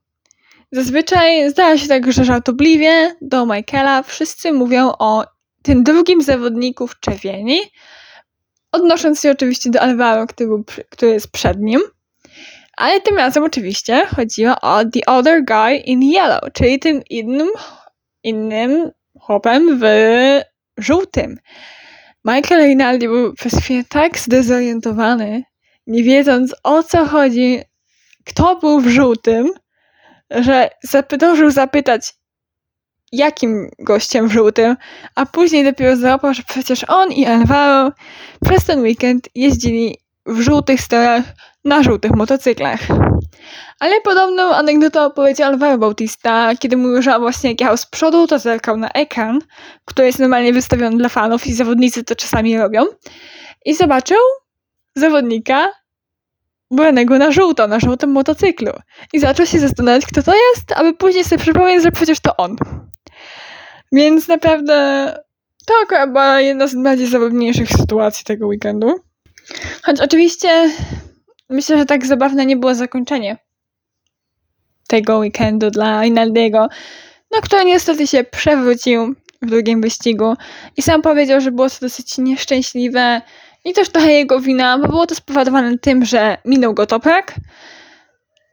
Zazwyczaj 0.71 1.49
zdarza 1.49 1.77
się 1.77 1.87
tak, 1.87 2.11
że 2.11 2.25
żartobliwie 2.25 3.15
do 3.21 3.45
Michaela 3.45 4.03
wszyscy 4.03 4.51
mówią 4.53 4.91
o 4.99 5.25
tym 5.61 5.83
drugim 5.83 6.21
zawodniku 6.21 6.87
w 6.87 6.99
czerwieni, 6.99 7.59
odnosząc 8.71 9.21
się 9.21 9.31
oczywiście 9.31 9.69
do 9.69 9.81
Alvaro, 9.81 10.27
który, 10.27 10.49
który 10.89 11.11
jest 11.11 11.31
przed 11.31 11.59
nim. 11.59 11.81
Ale 12.77 13.01
tym 13.01 13.17
razem 13.17 13.43
oczywiście 13.43 14.05
chodziło 14.15 14.55
o 14.61 14.85
The 14.85 15.05
Other 15.05 15.45
Guy 15.45 15.75
in 15.75 16.01
Yellow, 16.03 16.41
czyli 16.53 16.79
tym 16.79 17.01
innym, 17.09 17.47
innym 18.23 18.91
chłopem 19.19 19.79
w 19.79 19.83
żółtym. 20.77 21.37
Michael 22.25 22.67
Rinaldi 22.67 23.07
był 23.07 23.33
przez 23.33 23.55
chwilę 23.55 23.83
tak 23.89 24.19
zdezorientowany, 24.19 25.43
nie 25.87 26.03
wiedząc 26.03 26.55
o 26.63 26.83
co 26.83 27.05
chodzi, 27.05 27.59
kto 28.25 28.55
był 28.55 28.79
w 28.79 28.87
żółtym, 28.87 29.51
że 30.29 30.69
zdążył 31.11 31.51
zapytać, 31.51 32.13
jakim 33.11 33.69
gościem 33.79 34.27
w 34.27 34.31
żółtym, 34.31 34.75
a 35.15 35.25
później 35.25 35.63
dopiero 35.63 35.95
załapał, 35.95 36.33
że 36.33 36.43
przecież 36.43 36.85
on 36.87 37.11
i 37.11 37.25
Alvaro 37.25 37.91
przez 38.45 38.65
ten 38.65 38.81
weekend 38.81 39.29
jeździli 39.35 39.97
w 40.25 40.41
żółtych 40.41 40.81
strojach 40.81 41.23
na 41.65 41.83
żółtych 41.83 42.11
motocyklach. 42.11 42.79
Ale 43.79 44.01
podobną 44.01 44.43
anegdotę 44.43 45.01
opowiedział 45.01 45.49
Alvaro 45.49 45.77
Bautista, 45.77 46.51
kiedy 46.59 46.77
mówił, 46.77 47.01
że 47.01 47.19
właśnie 47.19 47.49
jak 47.49 47.61
jechał 47.61 47.77
z 47.77 47.85
przodu, 47.85 48.27
to 48.27 48.39
zerkał 48.39 48.77
na 48.77 48.89
ekran, 48.89 49.39
który 49.85 50.07
jest 50.07 50.19
normalnie 50.19 50.53
wystawiony 50.53 50.97
dla 50.97 51.09
fanów 51.09 51.47
i 51.47 51.53
zawodnicy 51.53 52.03
to 52.03 52.15
czasami 52.15 52.57
robią. 52.57 52.85
I 53.65 53.75
zobaczył 53.75 54.17
zawodnika 54.95 55.69
ubranego 56.69 57.17
na 57.17 57.31
żółto, 57.31 57.67
na 57.67 57.79
żółtym 57.79 58.11
motocyklu. 58.11 58.71
I 59.13 59.19
zaczął 59.19 59.45
się 59.45 59.59
zastanawiać, 59.59 60.05
kto 60.05 60.23
to 60.23 60.33
jest, 60.33 60.71
aby 60.75 60.93
później 60.93 61.23
sobie 61.23 61.41
przypomnieć, 61.41 61.83
że 61.83 61.91
przecież 61.91 62.19
to 62.19 62.37
on. 62.37 62.55
Więc 63.91 64.27
naprawdę 64.27 65.05
to 65.65 65.73
akurat 65.83 66.09
była 66.09 66.41
jedna 66.41 66.67
z 66.67 66.75
bardziej 66.75 67.07
zabawniejszych 67.07 67.69
sytuacji 67.69 68.25
tego 68.25 68.47
weekendu. 68.47 68.95
Choć 69.83 70.01
oczywiście 70.01 70.71
myślę, 71.51 71.77
że 71.77 71.85
tak 71.85 72.05
zabawne 72.05 72.45
nie 72.45 72.57
było 72.57 72.75
zakończenie 72.75 73.37
tego 74.87 75.17
weekendu 75.17 75.69
dla 75.69 76.01
Rinaldiego, 76.01 76.67
no 77.31 77.41
który 77.41 77.65
niestety 77.65 78.07
się 78.07 78.23
przewrócił 78.23 79.15
w 79.41 79.45
drugim 79.45 79.81
wyścigu. 79.81 80.33
I 80.77 80.81
sam 80.81 81.01
powiedział, 81.01 81.41
że 81.41 81.51
było 81.51 81.69
to 81.69 81.75
dosyć 81.81 82.17
nieszczęśliwe 82.17 83.21
i 83.65 83.73
też 83.73 83.89
trochę 83.89 84.11
jego 84.11 84.39
wina, 84.39 84.77
bo 84.77 84.87
było 84.87 85.07
to 85.07 85.15
spowodowane 85.15 85.77
tym, 85.77 86.05
że 86.05 86.37
minął 86.45 86.73
go 86.73 86.85
toprak, 86.85 87.35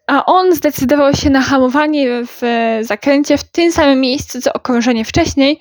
a 0.06 0.24
on 0.26 0.54
zdecydował 0.54 1.14
się 1.14 1.30
na 1.30 1.40
hamowanie 1.40 2.22
w 2.26 2.42
zakręcie 2.80 3.38
w 3.38 3.44
tym 3.44 3.72
samym 3.72 4.00
miejscu, 4.00 4.40
co 4.40 4.52
okrążenie 4.52 5.04
wcześniej, 5.04 5.58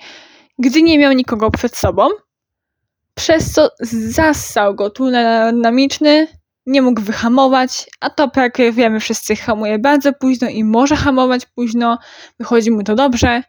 gdy 0.58 0.82
nie 0.82 0.98
miał 0.98 1.12
nikogo 1.12 1.50
przed 1.50 1.76
sobą, 1.76 2.08
przez 3.14 3.52
co 3.52 3.70
zassał 3.80 4.74
go 4.74 4.90
tunel 4.90 5.26
aerodynamiczny, 5.26 6.26
nie 6.68 6.82
mógł 6.82 7.00
wyhamować, 7.00 7.86
a 8.00 8.10
Toprak, 8.10 8.58
wiemy 8.72 9.00
wszyscy, 9.00 9.36
hamuje 9.36 9.78
bardzo 9.78 10.12
późno 10.12 10.48
i 10.48 10.64
może 10.64 10.96
hamować 10.96 11.46
późno, 11.46 11.98
wychodzi 12.38 12.70
mu 12.70 12.82
to 12.82 12.94
dobrze. 12.94 13.42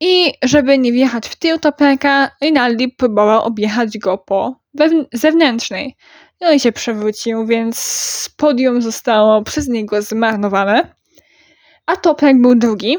I 0.00 0.32
żeby 0.42 0.78
nie 0.78 0.92
wjechać 0.92 1.28
w 1.28 1.36
tył 1.36 1.58
Topraka, 1.58 2.30
Rinaldi 2.42 2.88
próbował 2.88 3.42
objechać 3.42 3.98
go 3.98 4.18
po 4.18 4.60
zewnętrznej. 5.12 5.96
No 6.40 6.52
i 6.52 6.60
się 6.60 6.72
przewrócił, 6.72 7.46
więc 7.46 8.30
podium 8.36 8.82
zostało 8.82 9.42
przez 9.42 9.68
niego 9.68 10.02
zmarnowane. 10.02 10.94
A 11.86 11.96
Toprak 11.96 12.40
był 12.42 12.54
drugi, 12.54 12.96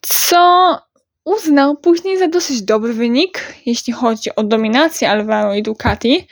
co 0.00 0.78
uznał 1.24 1.76
później 1.76 2.18
za 2.18 2.28
dosyć 2.28 2.62
dobry 2.62 2.92
wynik, 2.92 3.54
jeśli 3.66 3.92
chodzi 3.92 4.30
o 4.36 4.42
dominację 4.42 5.10
Alvaro 5.10 5.54
i 5.54 5.62
Ducati. 5.62 6.26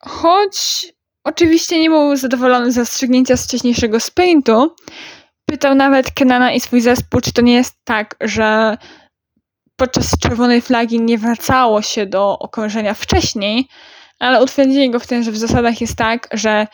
Choć 0.00 0.86
oczywiście 1.24 1.80
nie 1.80 1.90
był 1.90 2.16
zadowolony 2.16 2.72
z 2.72 2.78
rozstrzygnięcia 2.78 3.36
z 3.36 3.46
wcześniejszego 3.46 4.00
sprintu, 4.00 4.74
pytał 5.46 5.74
nawet 5.74 6.10
Kenana 6.10 6.52
i 6.52 6.60
swój 6.60 6.80
zespół, 6.80 7.20
czy 7.20 7.32
to 7.32 7.42
nie 7.42 7.54
jest 7.54 7.74
tak, 7.84 8.16
że 8.20 8.76
podczas 9.76 10.18
czerwonej 10.18 10.60
flagi 10.60 11.00
nie 11.00 11.18
wracało 11.18 11.82
się 11.82 12.06
do 12.06 12.38
okrążenia 12.38 12.94
wcześniej, 12.94 13.68
ale 14.18 14.42
utwierdzili 14.42 14.90
go 14.90 15.00
w 15.00 15.06
tym, 15.06 15.22
że 15.22 15.32
w 15.32 15.36
zasadach 15.36 15.80
jest 15.80 15.96
tak, 15.96 16.28
że 16.32 16.66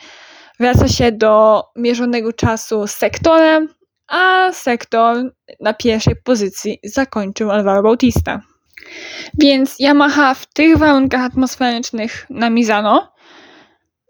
wraca 0.59 0.87
się 0.87 1.11
do 1.11 1.63
mierzonego 1.75 2.33
czasu 2.33 2.87
sektorem, 2.87 3.69
a 4.07 4.51
sektor 4.53 5.31
na 5.59 5.73
pierwszej 5.73 6.15
pozycji 6.23 6.79
zakończył 6.83 7.51
Alvaro 7.51 7.83
Bautista. 7.83 8.41
Więc 9.39 9.79
Yamaha 9.79 10.33
w 10.33 10.45
tych 10.45 10.77
warunkach 10.77 11.21
atmosferycznych 11.21 12.25
na 12.29 12.49
Mizano, 12.49 13.13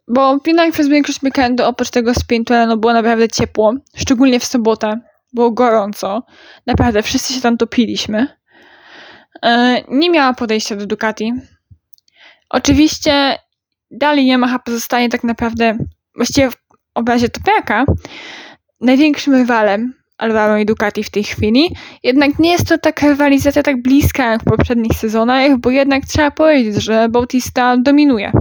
bo 0.08 0.40
jednak 0.48 0.72
przez 0.72 0.88
większość 0.88 1.24
weekendu 1.24 1.64
oprócz 1.66 1.90
tego 1.90 2.14
sprintu 2.14 2.54
no 2.68 2.78
było 2.78 2.94
naprawdę 2.94 3.28
ciepło, 3.28 3.74
szczególnie 3.96 4.40
w 4.40 4.46
sobotę, 4.46 5.00
było 5.34 5.52
gorąco, 5.52 6.24
naprawdę 6.66 7.04
wszyscy 7.04 7.34
się 7.34 7.42
tam 7.42 7.58
topiliśmy. 7.58 8.28
E, 9.44 9.82
nie 9.88 10.10
miała 10.10 10.34
podejścia 10.34 10.76
do 10.76 10.86
Ducati. 10.86 11.34
Oczywiście 12.50 13.40
dalej 13.92 14.28
Yamaha 14.28 14.60
pozostaje 14.60 15.10
tak 15.10 15.24
naprawdę, 15.24 15.78
właściwie 16.16 16.52
w 16.52 16.56
obrazie 16.94 17.30
Topiaka, 17.30 17.86
największym 18.82 19.34
rywalem 19.34 20.03
Alvaro 20.24 20.58
i 20.58 20.66
Ducati 20.66 21.04
w 21.04 21.10
tej 21.10 21.24
chwili. 21.24 21.76
Jednak 22.04 22.40
nie 22.40 22.52
jest 22.52 22.68
to 22.68 22.78
taka 22.78 23.08
rywalizacja 23.08 23.64
tak 23.64 23.82
bliska 23.82 24.32
jak 24.32 24.42
w 24.42 24.46
poprzednich 24.46 24.94
sezonach, 24.94 25.58
bo 25.58 25.70
jednak 25.70 26.06
trzeba 26.06 26.32
powiedzieć, 26.32 26.84
że 26.84 27.10
Bautista 27.10 27.78
dominuje 27.78 28.32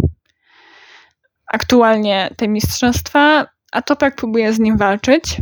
aktualnie 1.52 2.30
te 2.36 2.48
mistrzostwa, 2.48 3.46
a 3.72 3.82
Toprak 3.82 4.16
próbuje 4.16 4.52
z 4.52 4.58
nim 4.58 4.76
walczyć. 4.76 5.36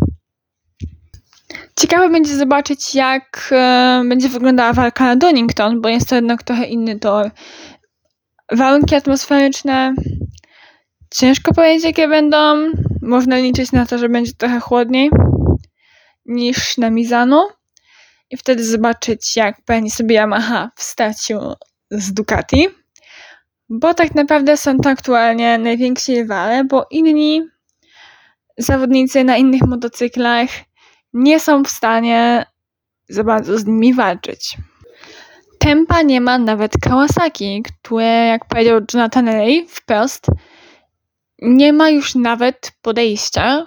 Ciekawe 1.76 2.08
będzie 2.08 2.36
zobaczyć, 2.36 2.94
jak 2.94 3.50
e, 3.52 4.02
będzie 4.08 4.28
wyglądała 4.28 4.72
walka 4.72 5.04
na 5.04 5.16
Donington, 5.16 5.80
bo 5.80 5.88
jest 5.88 6.08
to 6.08 6.14
jednak 6.14 6.42
trochę 6.42 6.66
inny 6.66 6.98
tor. 6.98 7.30
Warunki 8.52 8.94
atmosferyczne 8.94 9.94
ciężko 11.14 11.54
powiedzieć, 11.54 11.84
jakie 11.84 12.08
będą. 12.08 12.36
Można 13.02 13.38
liczyć 13.38 13.72
na 13.72 13.86
to, 13.86 13.98
że 13.98 14.08
będzie 14.08 14.32
trochę 14.32 14.60
chłodniej 14.60 15.10
niż 16.26 16.78
na 16.78 16.90
Mizano 16.90 17.48
i 18.30 18.36
wtedy 18.36 18.64
zobaczyć, 18.64 19.36
jak 19.36 19.64
pani 19.64 19.90
sobie 19.90 20.16
Yamaha 20.16 20.70
w 20.76 20.82
z 21.90 22.12
Ducati. 22.12 22.68
Bo 23.68 23.94
tak 23.94 24.14
naprawdę 24.14 24.56
są 24.56 24.78
to 24.78 24.90
aktualnie 24.90 25.58
najwięksi 25.58 26.16
rywale, 26.16 26.64
bo 26.64 26.86
inni 26.90 27.42
zawodnicy 28.58 29.24
na 29.24 29.36
innych 29.36 29.62
motocyklach 29.62 30.48
nie 31.12 31.40
są 31.40 31.62
w 31.62 31.70
stanie 31.70 32.46
za 33.08 33.24
bardzo 33.24 33.58
z 33.58 33.66
nimi 33.66 33.94
walczyć. 33.94 34.56
Tempa 35.58 36.02
nie 36.02 36.20
ma 36.20 36.38
nawet 36.38 36.72
Kawasaki, 36.78 37.62
które, 37.62 38.26
jak 38.26 38.48
powiedział 38.48 38.80
Jonathan 38.94 39.28
Ray 39.28 39.66
wprost, 39.68 40.26
nie 41.42 41.72
ma 41.72 41.90
już 41.90 42.14
nawet 42.14 42.72
podejścia 42.82 43.66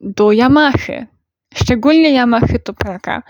do 0.00 0.32
Yamahy. 0.32 1.13
Szczególnie 1.54 2.10
Yamaha 2.10 2.46
Topraka. 2.64 3.22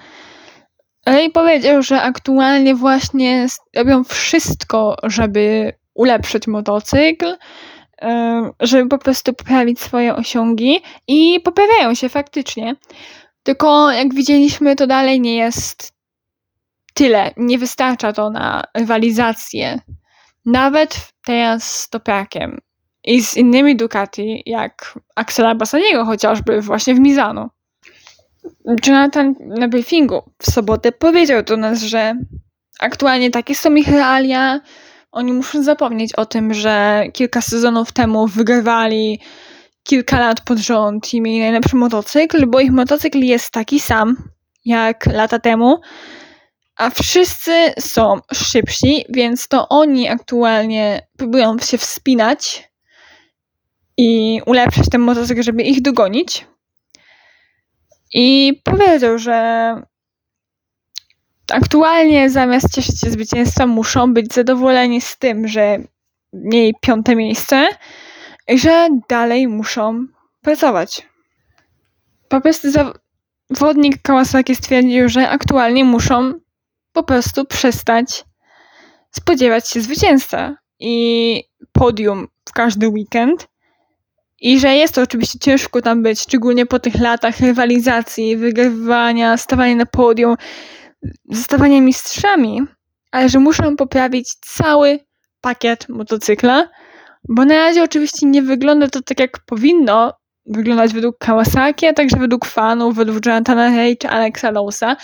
Ray 1.06 1.30
powiedział, 1.30 1.82
że 1.82 2.02
aktualnie 2.02 2.74
właśnie 2.74 3.46
robią 3.76 4.04
wszystko, 4.04 4.96
żeby 5.02 5.72
ulepszyć 5.94 6.46
motocykl, 6.46 7.37
żeby 8.60 8.88
po 8.88 8.98
prostu 8.98 9.32
poprawić 9.32 9.80
swoje 9.80 10.16
osiągi 10.16 10.80
i 11.08 11.40
poprawiają 11.40 11.94
się 11.94 12.08
faktycznie. 12.08 12.76
Tylko 13.42 13.90
jak 13.90 14.14
widzieliśmy, 14.14 14.76
to 14.76 14.87
dalej 14.87 15.20
nie 15.20 15.37
jest 15.37 15.94
tyle. 16.94 17.30
Nie 17.37 17.58
wystarcza 17.58 18.12
to 18.12 18.30
na 18.30 18.64
rywalizację. 18.74 19.80
Nawet 20.46 21.12
teraz 21.26 21.74
z 21.74 21.90
Toprakiem 21.90 22.60
i 23.04 23.22
z 23.22 23.37
innymi 23.37 23.76
Ducati, 23.76 24.42
jak 24.46 24.98
Axela 25.14 25.54
Bassaniego 25.54 26.04
chociażby 26.04 26.60
właśnie 26.60 26.94
w 26.94 27.00
Mizano. 27.00 27.50
Jonathan 28.87 29.35
na 29.40 29.68
briefingu 29.68 30.22
w 30.38 30.50
sobotę 30.50 30.92
powiedział 30.92 31.42
do 31.42 31.57
nas, 31.57 31.83
że 31.83 32.14
aktualnie 32.80 33.30
takie 33.30 33.54
są 33.54 33.74
ich 33.74 33.88
realia. 33.88 34.61
Oni 35.12 35.33
muszą 35.33 35.62
zapomnieć 35.62 36.12
o 36.14 36.26
tym, 36.26 36.54
że 36.54 37.04
kilka 37.12 37.40
sezonów 37.40 37.92
temu 37.92 38.26
wygrywali 38.26 39.20
kilka 39.83 40.20
lat 40.20 40.40
pod 40.40 40.59
rząd 40.59 41.14
i 41.14 41.20
mieli 41.20 41.40
najlepszy 41.40 41.76
motocykl, 41.76 42.46
bo 42.46 42.61
ich 42.61 42.70
motocykl 42.72 43.18
jest 43.18 43.50
taki 43.50 43.80
sam 43.80 44.16
jak 44.64 45.07
lata 45.07 45.38
temu, 45.38 45.80
a 46.76 46.90
wszyscy 46.90 47.72
są 47.78 48.20
szybsi, 48.33 49.04
więc 49.09 49.48
to 49.48 49.68
oni 49.68 50.09
aktualnie 50.09 51.07
próbują 51.16 51.59
się 51.59 51.78
wspinać 51.78 52.70
i 53.96 54.40
ulepszyć 54.46 54.85
ten 54.90 55.00
motocykl, 55.00 55.42
żeby 55.42 55.62
ich 55.62 55.83
dogonić. 55.83 56.46
I 58.14 58.61
powiedział, 58.64 59.18
że 59.18 59.74
aktualnie 61.53 62.31
zamiast 62.31 62.74
cieszyć 62.74 63.00
się 63.00 63.11
zwycięstwem, 63.11 63.68
muszą 63.68 64.14
być 64.14 64.35
zadowoleni 64.35 65.00
z 65.00 65.18
tym, 65.18 65.48
że 65.48 65.79
mieli 66.33 66.74
piąte 66.81 67.16
miejsce 67.16 67.68
i 68.48 68.59
że 68.59 68.88
dalej 69.09 69.48
muszą 69.48 70.07
pracować. 70.40 71.09
Po 72.29 72.40
prostu 72.40 72.68
zawodnik 73.50 74.03
Kawasaki 74.03 74.55
stwierdził, 74.55 75.09
że 75.09 75.29
aktualnie 75.29 75.85
muszą 75.85 76.33
po 76.92 77.03
prostu 77.03 77.44
przestać 77.44 78.24
spodziewać 79.11 79.68
się 79.68 79.81
zwycięstwa 79.81 80.57
i 80.81 81.44
podium 81.72 82.29
w 82.48 82.53
każdy 82.53 82.88
weekend 82.88 83.48
i 84.44 84.61
że 84.61 84.74
jest 84.74 84.94
to 84.94 85.02
oczywiście 85.02 85.38
ciężko 85.38 85.83
tam 85.83 86.02
być, 86.02 86.20
szczególnie 86.20 86.66
po 86.66 86.78
tych 86.78 87.00
latach 87.00 87.40
rywalizacji, 87.40 88.37
wygrywania, 88.37 89.37
stawania 89.37 89.76
na 89.76 89.87
podium, 89.87 90.37
zostawania 91.30 91.80
mistrzami, 91.80 92.62
ale 93.12 93.28
że 93.28 93.38
muszą 93.38 93.76
poprawić 93.76 94.35
cały 94.40 94.98
pakiet 95.40 95.88
motocykla, 95.88 96.68
bo 97.28 97.44
na 97.44 97.54
razie 97.54 97.83
oczywiście 97.83 98.26
nie 98.26 98.42
wygląda 98.42 98.88
to 98.88 99.02
tak, 99.02 99.20
jak 99.20 99.38
powinno 99.46 100.12
wyglądać 100.46 100.92
według 100.92 101.18
Kawasaki, 101.18 101.87
a 101.87 101.92
także 101.92 102.16
według 102.16 102.44
fanów, 102.44 102.96
według 102.96 103.26
Jonathana 103.26 103.70
czy 104.00 104.09
Alexa 104.09 104.50
Lowsa, 104.50 104.96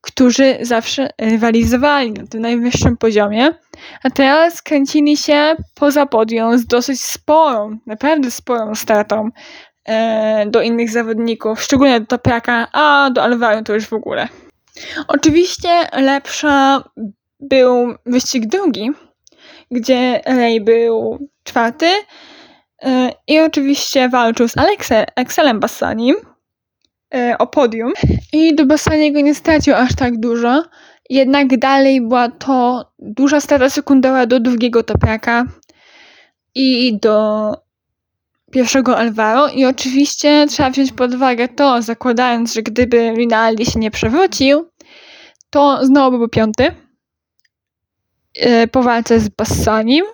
którzy 0.00 0.58
zawsze 0.60 1.10
rywalizowali 1.20 2.12
na 2.12 2.26
tym 2.26 2.40
najwyższym 2.40 2.96
poziomie, 2.96 3.54
a 4.02 4.10
teraz 4.10 4.62
kręcili 4.62 5.16
się 5.16 5.56
poza 5.74 6.06
podium 6.06 6.58
z 6.58 6.66
dosyć 6.66 7.02
sporą, 7.02 7.78
naprawdę 7.86 8.30
sporą 8.30 8.74
stratą 8.74 9.30
e, 9.84 10.46
do 10.46 10.62
innych 10.62 10.90
zawodników, 10.90 11.62
szczególnie 11.62 12.00
do 12.00 12.06
Topiaka, 12.06 12.68
a 12.72 13.10
do 13.10 13.22
Alvaro 13.22 13.62
to 13.62 13.74
już 13.74 13.86
w 13.86 13.92
ogóle. 13.92 14.28
Oczywiście 15.08 15.68
lepsza 15.92 16.84
był 17.40 17.94
wyścig 18.06 18.46
drugi, 18.46 18.90
gdzie 19.70 20.20
Ray 20.26 20.60
był 20.60 21.18
czwarty 21.44 21.86
e, 22.82 23.12
i 23.26 23.40
oczywiście 23.40 24.08
walczył 24.08 24.48
z 24.48 24.58
Alexe, 24.58 25.04
Excelem 25.16 25.60
Bassanim, 25.60 26.16
e, 27.14 27.36
o 27.38 27.46
podium 27.46 27.92
i 28.32 28.54
do 28.54 28.66
Bassaniego 28.66 29.20
nie 29.20 29.34
stracił 29.34 29.74
aż 29.74 29.94
tak 29.94 30.20
dużo, 30.20 30.62
jednak 31.10 31.58
dalej 31.58 32.00
była 32.00 32.28
to 32.28 32.86
duża 32.98 33.40
strata 33.40 33.70
sekundowa 33.70 34.26
do 34.26 34.40
drugiego 34.40 34.82
topiaka 34.82 35.44
i 36.54 36.98
do 36.98 37.52
pierwszego 38.52 38.98
Alvaro 38.98 39.48
i 39.48 39.64
oczywiście 39.64 40.46
trzeba 40.48 40.70
wziąć 40.70 40.92
pod 40.92 41.14
uwagę 41.14 41.48
to, 41.48 41.82
zakładając, 41.82 42.54
że 42.54 42.62
gdyby 42.62 43.14
Rinaldi 43.16 43.66
się 43.66 43.80
nie 43.80 43.90
przewrócił, 43.90 44.70
to 45.50 45.86
znowu 45.86 46.10
byłby 46.10 46.28
piąty 46.28 46.74
e, 48.34 48.68
po 48.68 48.82
walce 48.82 49.20
z 49.20 49.28
Bassanim. 49.28 50.04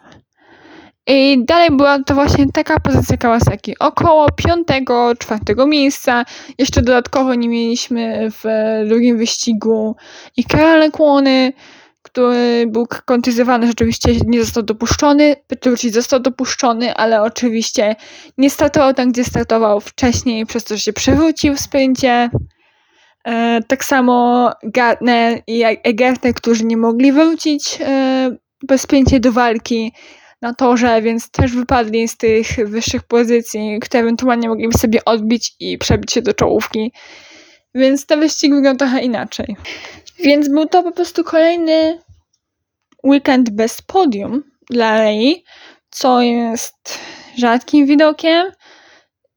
I 1.06 1.44
dalej 1.44 1.68
była 1.70 1.98
to 2.02 2.14
właśnie 2.14 2.46
taka 2.52 2.80
pozycja 2.80 3.16
Kawasaki. 3.16 3.78
Około 3.78 4.26
piątego, 4.32 5.12
czwartego 5.18 5.66
miejsca. 5.66 6.24
Jeszcze 6.58 6.82
dodatkowo 6.82 7.34
nie 7.34 7.48
mieliśmy 7.48 8.28
w 8.30 8.44
drugim 8.88 9.18
wyścigu 9.18 9.96
Ikea 10.36 10.90
Kłony, 10.90 11.52
który 12.02 12.64
był 12.66 12.86
kontuzjowany, 13.04 13.66
rzeczywiście 13.66 14.12
nie 14.26 14.44
został 14.44 14.62
dopuszczony. 14.62 15.36
Petrucci 15.46 15.90
został 15.90 16.20
dopuszczony, 16.20 16.94
ale 16.94 17.22
oczywiście 17.22 17.96
nie 18.38 18.50
startował 18.50 18.94
tam, 18.94 19.12
gdzie 19.12 19.24
startował 19.24 19.80
wcześniej, 19.80 20.46
przez 20.46 20.64
to, 20.64 20.74
że 20.74 20.80
się 20.80 20.92
przewrócił 20.92 21.54
w 21.54 21.60
spędzie. 21.60 22.30
E, 23.24 23.60
tak 23.68 23.84
samo 23.84 24.50
Gartner 24.62 25.42
i 25.46 25.62
Egerte, 25.64 26.32
którzy 26.32 26.64
nie 26.64 26.76
mogli 26.76 27.12
wrócić 27.12 27.78
e, 27.80 28.36
bezpięcie 28.68 29.20
do 29.20 29.32
walki 29.32 29.92
na 30.42 30.54
torze, 30.54 31.02
więc 31.02 31.30
też 31.30 31.52
wypadli 31.52 32.08
z 32.08 32.16
tych 32.16 32.46
wyższych 32.68 33.02
pozycji, 33.02 33.78
które 33.80 34.00
ewentualnie 34.00 34.48
mogliby 34.48 34.78
sobie 34.78 35.04
odbić 35.04 35.56
i 35.60 35.78
przebić 35.78 36.12
się 36.12 36.22
do 36.22 36.34
czołówki. 36.34 36.92
Więc 37.74 38.06
ten 38.06 38.20
wyścig 38.20 38.54
wygląda 38.54 38.86
trochę 38.86 39.04
inaczej. 39.04 39.56
Więc 40.18 40.48
był 40.48 40.66
to 40.66 40.82
po 40.82 40.92
prostu 40.92 41.24
kolejny 41.24 41.98
weekend 43.04 43.50
bez 43.50 43.82
podium 43.82 44.42
dla 44.70 44.98
Rei, 44.98 45.44
co 45.90 46.20
jest 46.20 46.98
rzadkim 47.38 47.86
widokiem, 47.86 48.52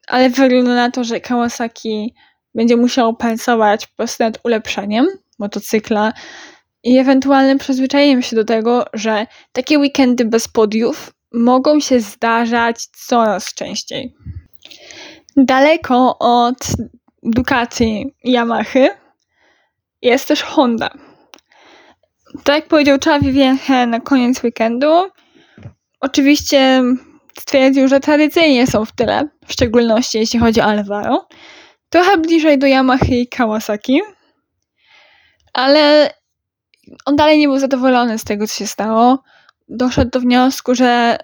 ale 0.08 0.30
wygląda 0.30 0.76
na 0.76 0.92
to, 0.92 1.04
że 1.04 1.20
Kawasaki 1.20 2.14
będzie 2.56 2.78
musiał 2.78 3.16
pracować 3.16 3.88
po 3.88 3.96
prostu 3.96 4.24
nad 4.24 4.40
ulepszeniem 4.44 5.08
motocykla 5.40 6.14
i 6.86 6.98
ewentualnym 6.98 7.58
przyzwyczajeniem 7.58 8.22
się 8.22 8.36
do 8.36 8.44
tego, 8.44 8.86
że 8.94 9.28
takie 9.52 9.80
weekendy 9.80 10.26
bez 10.26 10.48
podiów 10.48 11.14
mogą 11.34 11.80
się 11.80 12.00
zdarzać 12.00 12.86
coraz 13.08 13.54
częściej. 13.54 14.16
Daleko 15.38 16.18
od 16.20 16.58
Ducati 17.24 18.16
i 18.24 18.32
Yamahy 18.32 18.90
jest 20.02 20.28
też 20.28 20.44
Honda. 20.44 20.90
Tak 22.44 22.56
jak 22.56 22.68
powiedział 22.68 22.96
Xavi 22.96 23.32
Wieche 23.32 23.88
na 23.88 24.00
koniec 24.00 24.44
weekendu, 24.44 25.10
oczywiście 26.02 26.82
stwierdził, 27.40 27.88
że 27.88 28.00
tradycyjnie 28.00 28.68
są 28.68 28.86
w 28.86 28.92
tyle, 28.92 29.30
w 29.48 29.54
szczególności 29.54 30.18
jeśli 30.18 30.40
chodzi 30.40 30.62
o 30.62 30.64
Alvaro. 30.64 31.28
Trochę 31.90 32.18
bliżej 32.18 32.60
do 32.60 32.68
Yamaha 32.68 33.06
i 33.06 33.28
Kawasaki, 33.28 34.02
ale 35.54 36.14
on 37.06 37.16
dalej 37.16 37.40
nie 37.40 37.48
był 37.48 37.60
zadowolony 37.60 38.20
z 38.20 38.24
tego, 38.24 38.48
co 38.48 38.56
się 38.56 38.68
stało. 38.68 39.24
Doszedł 39.68 40.12
do 40.12 40.20
wniosku, 40.20 40.76
że 40.76 41.18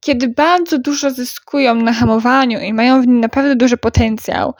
kiedy 0.00 0.28
bardzo 0.28 0.78
dużo 0.78 1.10
zyskują 1.10 1.74
na 1.74 1.92
hamowaniu 1.92 2.60
i 2.60 2.72
mają 2.72 3.02
w 3.02 3.06
nim 3.06 3.20
naprawdę 3.20 3.56
duży 3.56 3.76
potencjał, 3.76 4.54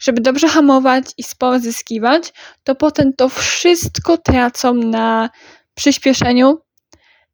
żeby 0.00 0.20
dobrze 0.20 0.48
hamować 0.48 1.04
i 1.18 1.22
sporo 1.22 1.58
zyskiwać, 1.58 2.32
to 2.64 2.74
potem 2.74 3.12
to 3.12 3.28
wszystko 3.28 4.18
tracą 4.18 4.74
na 4.74 5.30
przyspieszeniu 5.74 6.58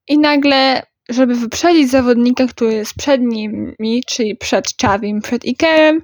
i 0.08 0.18
nagle, 0.18 0.82
żeby 1.08 1.34
wyprzedzić 1.34 1.90
zawodnika, 1.90 2.46
który 2.46 2.74
jest 2.74 2.94
przed 2.94 3.20
nimi, 3.20 4.02
czyli 4.06 4.36
przed 4.36 4.76
Czawim, 4.76 5.20
przed 5.20 5.44
Ikerem, 5.44 6.02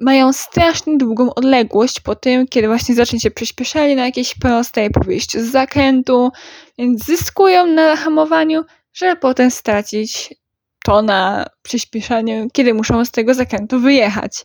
mają 0.00 0.32
strasznie 0.32 0.96
długą 0.96 1.34
odległość 1.34 2.00
po 2.00 2.14
tym, 2.14 2.48
kiedy 2.48 2.68
właśnie 2.68 2.94
zacznie 2.94 3.20
się 3.20 3.30
przyspieszenie 3.30 3.96
na 3.96 4.04
jakiejś 4.04 4.34
prostej 4.34 4.90
po 4.90 5.00
wyjściu 5.00 5.40
z 5.40 5.50
zakrętu, 5.50 6.30
więc 6.78 7.04
zyskują 7.04 7.66
na 7.66 7.96
hamowaniu, 7.96 8.64
żeby 8.92 9.16
potem 9.16 9.50
stracić 9.50 10.34
to 10.84 11.02
na 11.02 11.46
przyspieszeniu, 11.62 12.48
kiedy 12.52 12.74
muszą 12.74 13.04
z 13.04 13.10
tego 13.10 13.34
zakrętu 13.34 13.80
wyjechać. 13.80 14.44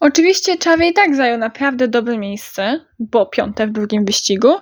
Oczywiście 0.00 0.56
Czawie 0.56 0.88
i 0.88 0.92
tak 0.92 1.16
zajął 1.16 1.38
naprawdę 1.38 1.88
dobre 1.88 2.18
miejsce, 2.18 2.80
bo 2.98 3.26
piąte 3.26 3.66
w 3.66 3.72
drugim 3.72 4.04
wyścigu, 4.04 4.56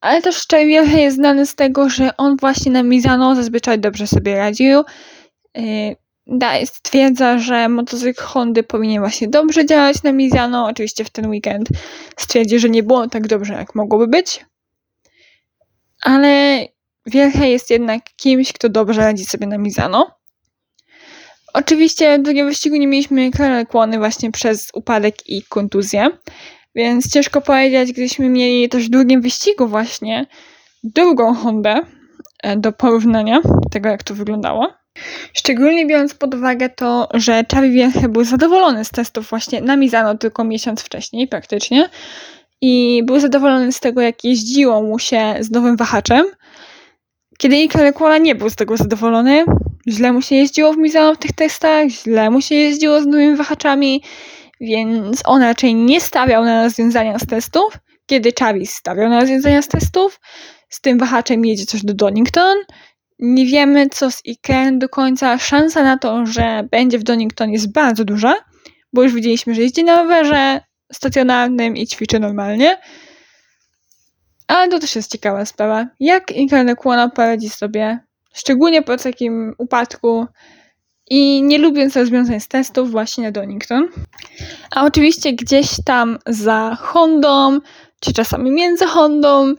ale 0.00 0.22
też 0.22 0.46
Czawie 0.46 0.82
jest 1.00 1.16
znany 1.16 1.46
z 1.46 1.54
tego, 1.54 1.88
że 1.88 2.16
on 2.16 2.36
właśnie 2.36 2.72
na 2.72 2.82
Mizano 2.82 3.34
zazwyczaj 3.34 3.78
dobrze 3.78 4.06
sobie 4.06 4.36
radził. 4.36 4.82
Stwierdza, 6.64 7.38
że 7.38 7.68
motocykl 7.68 8.22
Hondy 8.22 8.62
powinien 8.62 9.00
właśnie 9.02 9.28
dobrze 9.28 9.66
działać 9.66 10.02
na 10.02 10.12
Mizano. 10.12 10.66
Oczywiście 10.66 11.04
w 11.04 11.10
ten 11.10 11.26
weekend 11.26 11.68
stwierdzi, 12.16 12.58
że 12.58 12.70
nie 12.70 12.82
było 12.82 13.08
tak 13.08 13.26
dobrze, 13.26 13.54
jak 13.54 13.74
mogłoby 13.74 14.06
być. 14.06 14.44
Ale 16.02 16.60
Wielche 17.06 17.50
jest 17.50 17.70
jednak 17.70 18.02
kimś, 18.16 18.52
kto 18.52 18.68
dobrze 18.68 19.00
radzi 19.00 19.24
sobie 19.24 19.46
na 19.46 19.58
Mizano. 19.58 20.10
Oczywiście 21.54 22.18
w 22.18 22.22
drugim 22.22 22.46
wyścigu 22.46 22.76
nie 22.76 22.86
mieliśmy 22.86 23.30
kłony 23.68 23.98
właśnie 23.98 24.30
przez 24.30 24.70
upadek 24.74 25.28
i 25.28 25.42
kontuzję, 25.42 26.10
więc 26.74 27.12
ciężko 27.12 27.40
powiedzieć, 27.40 27.92
gdyśmy 27.92 28.28
mieli 28.28 28.68
też 28.68 28.86
w 28.86 28.90
drugim 28.90 29.20
wyścigu 29.20 29.68
właśnie 29.68 30.26
drugą 30.84 31.34
Hondę 31.34 31.80
e, 32.42 32.56
do 32.56 32.72
porównania 32.72 33.40
tego, 33.70 33.88
jak 33.88 34.02
to 34.02 34.14
wyglądało. 34.14 34.81
Szczególnie 35.32 35.86
biorąc 35.86 36.14
pod 36.14 36.34
uwagę 36.34 36.68
to, 36.68 37.08
że 37.14 37.44
Chavi 37.52 37.70
Wielche 37.70 38.08
był 38.08 38.24
zadowolony 38.24 38.84
z 38.84 38.90
testów 38.90 39.30
właśnie 39.30 39.60
na 39.60 39.76
Mizano 39.76 40.18
tylko 40.18 40.44
miesiąc 40.44 40.82
wcześniej 40.82 41.28
praktycznie 41.28 41.88
i 42.60 43.02
był 43.04 43.20
zadowolony 43.20 43.72
z 43.72 43.80
tego, 43.80 44.00
jak 44.00 44.24
jeździło 44.24 44.82
mu 44.82 44.98
się 44.98 45.34
z 45.40 45.50
nowym 45.50 45.76
wahaczem, 45.76 46.26
kiedy 47.38 47.56
Iker 47.56 47.92
nie 48.20 48.34
był 48.34 48.50
z 48.50 48.56
tego 48.56 48.76
zadowolony, 48.76 49.44
źle 49.88 50.12
mu 50.12 50.22
się 50.22 50.34
jeździło 50.34 50.72
w 50.72 50.78
Mizano 50.78 51.14
w 51.14 51.18
tych 51.18 51.32
testach, 51.32 51.88
źle 51.88 52.30
mu 52.30 52.40
się 52.40 52.54
jeździło 52.54 53.02
z 53.02 53.06
nowymi 53.06 53.36
wahaczami, 53.36 54.02
więc 54.60 55.22
on 55.24 55.42
raczej 55.42 55.74
nie 55.74 56.00
stawiał 56.00 56.44
na 56.44 56.64
rozwiązania 56.64 57.18
z 57.18 57.26
testów, 57.26 57.78
kiedy 58.06 58.32
Chavis 58.38 58.74
stawiał 58.74 59.08
na 59.08 59.20
rozwiązania 59.20 59.62
z 59.62 59.68
testów. 59.68 60.20
Z 60.68 60.80
tym 60.80 60.98
wahaczem 60.98 61.44
jedzie 61.44 61.66
coś 61.66 61.84
do 61.84 61.94
Donington. 61.94 62.58
Nie 63.24 63.46
wiemy, 63.46 63.88
co 63.88 64.10
z 64.10 64.22
Iker 64.28 64.78
do 64.78 64.88
końca. 64.88 65.38
Szansa 65.38 65.82
na 65.82 65.98
to, 65.98 66.26
że 66.26 66.68
będzie 66.70 66.98
w 66.98 67.02
Donington 67.02 67.50
jest 67.50 67.72
bardzo 67.72 68.04
duża, 68.04 68.34
bo 68.92 69.02
już 69.02 69.12
widzieliśmy, 69.12 69.54
że 69.54 69.62
jeździ 69.62 69.84
na 69.84 69.96
rowerze 70.02 70.60
stacjonarnym 70.92 71.76
i 71.76 71.86
ćwiczy 71.86 72.20
normalnie. 72.20 72.78
Ale 74.46 74.68
to 74.68 74.78
też 74.78 74.96
jest 74.96 75.12
ciekawa 75.12 75.44
sprawa. 75.44 75.86
Jak 76.00 76.30
Inkarnekłona 76.30 77.08
poradzi 77.08 77.48
sobie, 77.50 77.98
szczególnie 78.34 78.82
po 78.82 78.96
takim 78.96 79.54
upadku 79.58 80.26
i 81.10 81.42
nie 81.42 81.58
lubiąc 81.58 81.96
rozwiązań 81.96 82.40
z 82.40 82.48
testów 82.48 82.90
właśnie 82.90 83.24
na 83.24 83.30
Donington. 83.30 83.88
A 84.74 84.84
oczywiście 84.84 85.32
gdzieś 85.32 85.70
tam 85.84 86.18
za 86.26 86.76
Hondą, 86.80 87.58
czy 88.00 88.12
czasami 88.12 88.50
między 88.50 88.86
Hondą, 88.86 89.54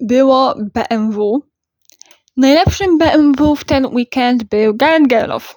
było 0.00 0.54
BMW. 0.74 1.47
Najlepszym 2.38 2.98
BMW 2.98 3.56
w 3.56 3.64
ten 3.64 3.86
weekend 3.86 4.44
był 4.44 4.76
Gareth 4.76 5.06
Gerloff 5.06 5.56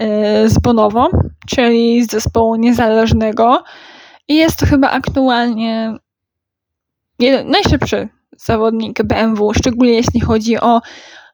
yy, 0.00 0.48
z 0.48 0.58
Bonowo, 0.58 1.10
czyli 1.48 2.04
z 2.04 2.10
zespołu 2.10 2.56
niezależnego. 2.56 3.64
I 4.28 4.36
jest 4.36 4.58
to 4.58 4.66
chyba 4.66 4.90
aktualnie 4.90 5.96
najszybszy 7.44 8.08
zawodnik 8.36 9.02
BMW, 9.02 9.52
szczególnie 9.54 9.92
jeśli 9.92 10.20
chodzi 10.20 10.60
o 10.60 10.80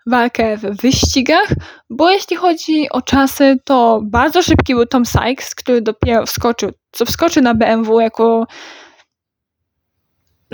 walkę 0.07 0.57
w 0.57 0.81
wyścigach, 0.83 1.49
bo 1.91 2.11
jeśli 2.11 2.37
chodzi 2.37 2.91
o 2.91 3.03
czasy, 3.03 3.57
to 3.65 4.01
bardzo 4.05 4.43
szybki 4.43 4.75
był 4.75 4.87
Tom 4.87 5.07
Sykes, 5.07 5.55
który 5.55 5.83
dopiero 5.83 6.27
wskoczył, 6.27 6.71
co 6.93 7.07
wskoczył 7.07 7.43
na 7.43 7.55
BMW 7.55 8.01
jako 8.01 8.47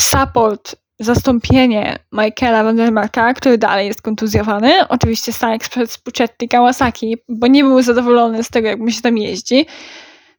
support, 0.01 0.77
zastąpienie 1.01 1.99
Michaela 2.13 2.65
Vandermarka, 2.65 3.35
który 3.35 3.59
dalej 3.59 3.87
jest 3.87 4.03
kontuzjowany. 4.03 4.89
Oczywiście 4.89 5.33
Sykes 5.33 5.69
przed 5.69 5.99
Puccetti 5.99 6.49
Kawasaki, 6.49 7.17
bo 7.29 7.47
nie 7.47 7.65
był 7.65 7.83
zadowolony 7.83 8.45
z 8.45 8.51
tego, 8.51 8.69
jak 8.69 8.79
mu 8.79 8.91
się 8.91 9.03
tam 9.03 9.19
jeździ. 9.19 9.67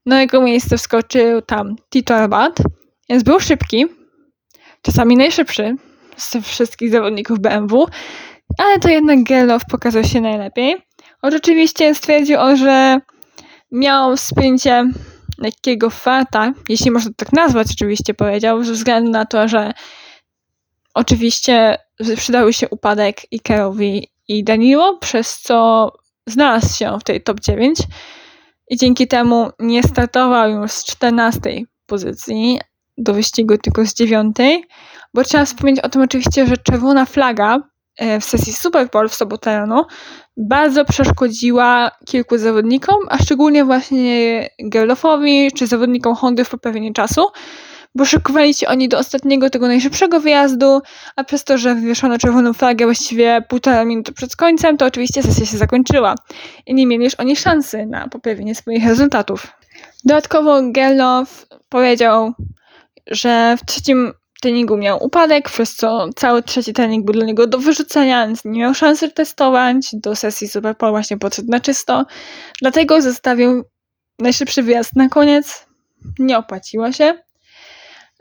Na 0.05 0.21
jego 0.21 0.41
miejsce 0.41 0.77
wskoczył 0.77 1.41
tam 1.41 1.75
Tito 1.89 2.13
Rabat, 2.13 2.57
więc 3.09 3.23
był 3.23 3.39
szybki, 3.39 3.85
czasami 4.81 5.17
najszybszy 5.17 5.75
z 6.17 6.37
wszystkich 6.43 6.91
zawodników 6.91 7.39
BMW, 7.39 7.85
ale 8.57 8.79
to 8.79 8.89
jednak 8.89 9.23
Gelow 9.23 9.61
pokazał 9.65 10.03
się 10.03 10.21
najlepiej. 10.21 10.75
On 11.21 11.31
rzeczywiście 11.31 11.95
stwierdził, 11.95 12.37
że 12.55 12.99
miał 13.71 14.17
spięcie 14.17 14.91
lekkiego 15.37 15.89
farta, 15.89 16.53
jeśli 16.69 16.91
można 16.91 17.11
tak 17.17 17.33
nazwać, 17.33 17.67
oczywiście 17.71 18.13
powiedział, 18.13 18.63
ze 18.63 18.73
względu 18.73 19.11
na 19.11 19.25
to, 19.25 19.47
że 19.47 19.73
oczywiście 20.95 21.77
przydały 22.15 22.53
się 22.53 22.69
upadek 22.69 23.33
Ikerowi 23.33 24.07
i 24.27 24.43
Danilo, 24.43 24.97
przez 24.97 25.39
co 25.41 25.91
znalazł 26.27 26.77
się 26.77 26.97
w 26.99 27.03
tej 27.03 27.23
top 27.23 27.39
9 27.39 27.79
i 28.69 28.77
dzięki 28.77 29.07
temu 29.07 29.49
nie 29.59 29.83
startował 29.83 30.49
już 30.49 30.71
z 30.71 30.85
14 30.85 31.39
pozycji 31.85 32.59
do 32.97 33.13
wyścigu, 33.13 33.57
tylko 33.57 33.85
z 33.85 33.93
9, 33.93 34.35
bo 35.13 35.23
trzeba 35.23 35.45
wspomnieć 35.45 35.79
o 35.79 35.89
tym 35.89 36.01
oczywiście, 36.01 36.47
że 36.47 36.57
czerwona 36.57 37.05
flaga 37.05 37.59
e, 37.97 38.19
w 38.19 38.25
sesji 38.25 38.53
Super 38.53 38.89
Bowl 38.89 39.09
w 39.09 39.15
sobotę 39.15 39.57
rano 39.57 39.87
bardzo 40.37 40.85
przeszkodziła 40.85 41.91
kilku 42.05 42.37
zawodnikom, 42.37 42.95
a 43.09 43.17
szczególnie 43.17 43.65
właśnie 43.65 44.49
Gerlofowi 44.59 45.51
czy 45.51 45.67
zawodnikom 45.67 46.15
Hondy 46.15 46.43
w 46.43 46.49
poprawieniu 46.49 46.93
czasu, 46.93 47.21
bo 47.95 48.05
szykowali 48.05 48.53
się 48.53 48.67
oni 48.67 48.89
do 48.89 48.97
ostatniego, 48.97 49.49
tego 49.49 49.67
najszybszego 49.67 50.19
wyjazdu, 50.19 50.81
a 51.15 51.23
przez 51.23 51.43
to, 51.43 51.57
że 51.57 51.75
wywieszono 51.75 52.17
czerwoną 52.17 52.53
flagę 52.53 52.85
właściwie 52.85 53.41
półtora 53.49 53.85
minuty 53.85 54.13
przed 54.13 54.35
końcem, 54.35 54.77
to 54.77 54.85
oczywiście 54.85 55.23
sesja 55.23 55.45
się 55.45 55.57
zakończyła 55.57 56.15
i 56.65 56.73
nie 56.73 56.87
mieli 56.87 57.03
już 57.03 57.15
oni 57.15 57.35
szansy 57.35 57.85
na 57.85 58.07
poprawienie 58.07 58.55
swoich 58.55 58.85
rezultatów. 58.87 59.47
Dodatkowo 60.03 60.61
Gerlof 60.71 61.45
powiedział, 61.69 62.33
że 63.07 63.57
w 63.57 63.65
trzecim 63.65 64.13
treningu 64.41 64.77
miał 64.77 65.03
upadek, 65.03 65.49
przez 65.49 65.75
co 65.75 66.09
cały 66.15 66.43
trzeci 66.43 66.73
trening 66.73 67.05
był 67.05 67.13
dla 67.13 67.25
niego 67.25 67.47
do 67.47 67.59
wyrzucenia, 67.59 68.27
więc 68.27 68.45
nie 68.45 68.59
miał 68.59 68.73
szansy 68.73 69.11
testować. 69.11 69.89
Do 69.93 70.15
sesji 70.15 70.47
Superpole 70.47 70.91
właśnie 70.91 71.17
podszedł 71.17 71.51
na 71.51 71.59
czysto. 71.59 72.05
Dlatego 72.61 73.01
zostawił 73.01 73.63
najszybszy 74.19 74.63
wyjazd 74.63 74.95
na 74.95 75.09
koniec. 75.09 75.65
Nie 76.19 76.37
opłaciło 76.37 76.91
się. 76.91 77.24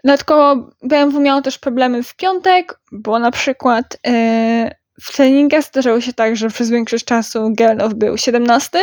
Dodatkowo 0.05 0.71
BMW 0.83 1.21
miał 1.21 1.43
też 1.43 1.59
problemy 1.59 2.03
w 2.03 2.17
piątek, 2.17 2.81
bo 2.93 3.19
na 3.19 3.31
przykład 3.31 3.99
yy, 4.07 4.71
w 5.01 5.17
treningach 5.17 5.65
zdarzało 5.65 6.01
się 6.01 6.13
tak, 6.13 6.37
że 6.37 6.49
przez 6.49 6.71
większość 6.71 7.05
czasu 7.05 7.51
Gerlof 7.51 7.95
był 7.95 8.17
17, 8.17 8.79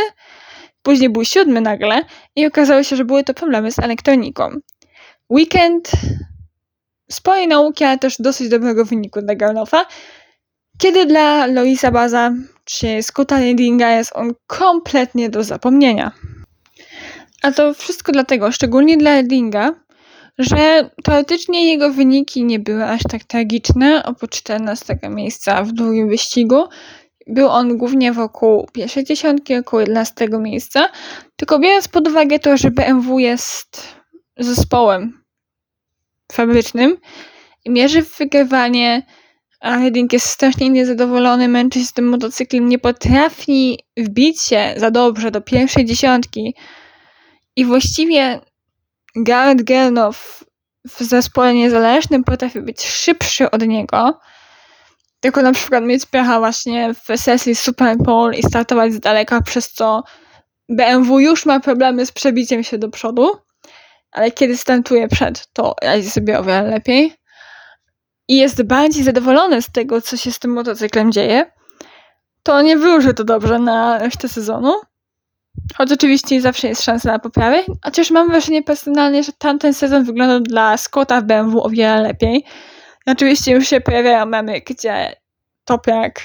później 0.81 1.09
był 1.09 1.25
7 1.25 1.63
nagle 1.63 2.03
i 2.35 2.45
okazało 2.45 2.83
się, 2.83 2.95
że 2.95 3.05
były 3.05 3.23
to 3.23 3.33
problemy 3.33 3.71
z 3.71 3.79
elektroniką. 3.79 4.49
Weekend 5.29 5.91
swojej 7.11 7.47
nauki, 7.47 7.83
ale 7.83 7.97
też 7.97 8.15
dosyć 8.19 8.49
dobrego 8.49 8.85
wyniku 8.85 9.21
dla 9.21 9.35
Garnofa, 9.35 9.85
kiedy 10.77 11.05
dla 11.05 11.45
Loisa 11.45 11.91
Baza 11.91 12.31
czy 12.65 13.03
Scotta 13.03 13.39
Reddinga 13.39 13.89
jest 13.89 14.11
on 14.15 14.33
kompletnie 14.47 15.29
do 15.29 15.43
zapomnienia. 15.43 16.11
A 17.41 17.51
to 17.51 17.73
wszystko 17.73 18.11
dlatego, 18.11 18.51
szczególnie 18.51 18.97
dla 18.97 19.13
Reddinga, 19.13 19.73
że 20.43 20.89
teoretycznie 21.03 21.71
jego 21.71 21.89
wyniki 21.89 22.43
nie 22.43 22.59
były 22.59 22.85
aż 22.85 23.01
tak 23.03 23.23
tragiczne, 23.23 24.03
oprócz 24.05 24.35
14 24.35 24.99
miejsca 25.09 25.63
w 25.63 25.71
drugim 25.71 26.09
wyścigu. 26.09 26.63
Był 27.27 27.47
on 27.47 27.77
głównie 27.77 28.13
wokół 28.13 28.67
pierwszej 28.73 29.03
dziesiątki, 29.03 29.55
około 29.55 29.79
11 29.81 30.29
miejsca, 30.39 30.89
tylko 31.35 31.59
biorąc 31.59 31.87
pod 31.87 32.07
uwagę 32.07 32.39
to, 32.39 32.57
że 32.57 32.71
BMW 32.71 33.19
jest 33.19 33.87
zespołem 34.37 35.23
fabrycznym 36.31 36.97
i 37.65 37.69
mierzy 37.69 38.03
w 38.03 38.17
wygrywanie, 38.17 39.05
a 39.59 39.77
Redding 39.77 40.13
jest 40.13 40.25
strasznie 40.25 40.69
niezadowolony, 40.69 41.47
męczy 41.47 41.79
się 41.79 41.85
z 41.85 41.93
tym 41.93 42.09
motocyklem, 42.09 42.69
nie 42.69 42.79
potrafi 42.79 43.79
wbić 43.97 44.41
się 44.41 44.73
za 44.77 44.91
dobrze 44.91 45.31
do 45.31 45.41
pierwszej 45.41 45.85
dziesiątki 45.85 46.55
i 47.55 47.65
właściwie 47.65 48.39
Garrett 49.15 49.63
Gernow 49.63 50.43
w 50.87 51.03
zespole 51.03 51.53
niezależnym 51.53 52.23
potrafi 52.23 52.61
być 52.61 52.85
szybszy 52.85 53.51
od 53.51 53.67
niego, 53.67 54.19
tylko 55.19 55.41
na 55.41 55.51
przykład 55.51 55.83
mieć 55.83 56.05
pecha 56.05 56.39
właśnie 56.39 56.93
w 56.93 57.19
sesji 57.19 57.55
Super 57.55 57.97
Bowl 57.97 58.33
i 58.33 58.43
startować 58.43 58.93
z 58.93 58.99
daleka, 58.99 59.41
przez 59.41 59.71
co 59.71 60.03
BMW 60.69 61.19
już 61.19 61.45
ma 61.45 61.59
problemy 61.59 62.05
z 62.05 62.11
przebiciem 62.11 62.63
się 62.63 62.77
do 62.77 62.89
przodu. 62.89 63.29
Ale 64.11 64.31
kiedy 64.31 64.57
startuje 64.57 65.07
przed, 65.07 65.47
to 65.53 65.75
radzi 65.81 66.09
sobie 66.09 66.39
o 66.39 66.43
wiele 66.43 66.63
lepiej. 66.63 67.13
I 68.27 68.37
jest 68.37 68.63
bardziej 68.63 69.03
zadowolony 69.03 69.61
z 69.61 69.71
tego, 69.71 70.01
co 70.01 70.17
się 70.17 70.31
z 70.31 70.39
tym 70.39 70.51
motocyklem 70.51 71.11
dzieje, 71.11 71.51
to 72.43 72.61
nie 72.61 72.77
wróży 72.77 73.13
to 73.13 73.23
dobrze 73.23 73.59
na 73.59 73.97
resztę 73.97 74.29
sezonu. 74.29 74.73
Choć 75.77 75.91
oczywiście 75.91 76.41
zawsze 76.41 76.67
jest 76.67 76.83
szansa 76.83 77.11
na 77.11 77.19
poprawę, 77.19 77.63
chociaż 77.83 78.11
mam 78.11 78.29
wrażenie 78.29 78.63
personalnie, 78.63 79.23
że 79.23 79.31
tamten 79.33 79.73
sezon 79.73 80.03
wyglądał 80.03 80.39
dla 80.39 80.77
Scotta 80.77 81.21
w 81.21 81.23
BMW 81.23 81.61
o 81.63 81.69
wiele 81.69 82.01
lepiej. 82.01 82.45
Oczywiście 83.05 83.51
już 83.51 83.67
się 83.67 83.81
pojawiają 83.81 84.25
memy, 84.25 84.61
gdzie 84.61 85.15
Topiak 85.65 86.21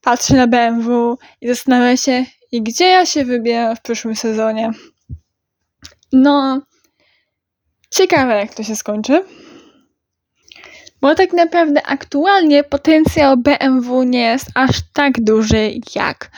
patrzy 0.00 0.34
na 0.34 0.46
BMW 0.46 1.18
i 1.40 1.48
zastanawia 1.48 1.96
się, 1.96 2.24
i 2.52 2.62
gdzie 2.62 2.86
ja 2.86 3.06
się 3.06 3.24
wybieram 3.24 3.76
w 3.76 3.80
przyszłym 3.80 4.16
sezonie. 4.16 4.70
No, 6.12 6.62
Ciekawe, 7.90 8.34
jak 8.34 8.54
to 8.54 8.62
się 8.62 8.76
skończy. 8.76 9.24
Bo 11.00 11.14
tak 11.14 11.32
naprawdę 11.32 11.82
aktualnie 11.86 12.64
potencjał 12.64 13.36
BMW 13.36 14.02
nie 14.04 14.20
jest 14.20 14.46
aż 14.54 14.70
tak 14.92 15.20
duży, 15.20 15.70
jak 15.94 16.30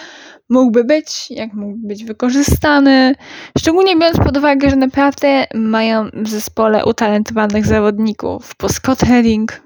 mógłby 0.51 0.85
być, 0.85 1.31
jak 1.31 1.53
mógłby 1.53 1.89
być 1.89 2.05
wykorzystany. 2.05 3.15
Szczególnie 3.59 3.97
biorąc 3.97 4.19
pod 4.19 4.37
uwagę, 4.37 4.71
że 4.71 4.77
naprawdę 4.77 5.47
mają 5.55 6.11
w 6.15 6.29
zespole 6.29 6.85
utalentowanych 6.85 7.67
zawodników. 7.67 8.55
Po 8.55 8.69
Scott 8.69 9.01
Heading, 9.01 9.63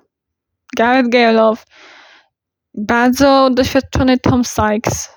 Garrett 0.76 1.08
Gerloff, 1.08 1.66
bardzo 2.74 3.50
doświadczony 3.50 4.18
Tom 4.18 4.44
Sykes. 4.44 5.08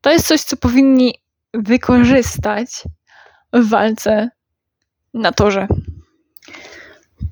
To 0.00 0.10
jest 0.10 0.26
coś, 0.26 0.40
co 0.40 0.56
powinni 0.56 1.14
wykorzystać 1.54 2.68
w 3.52 3.68
walce 3.68 4.30
na 5.14 5.32
torze. 5.32 5.66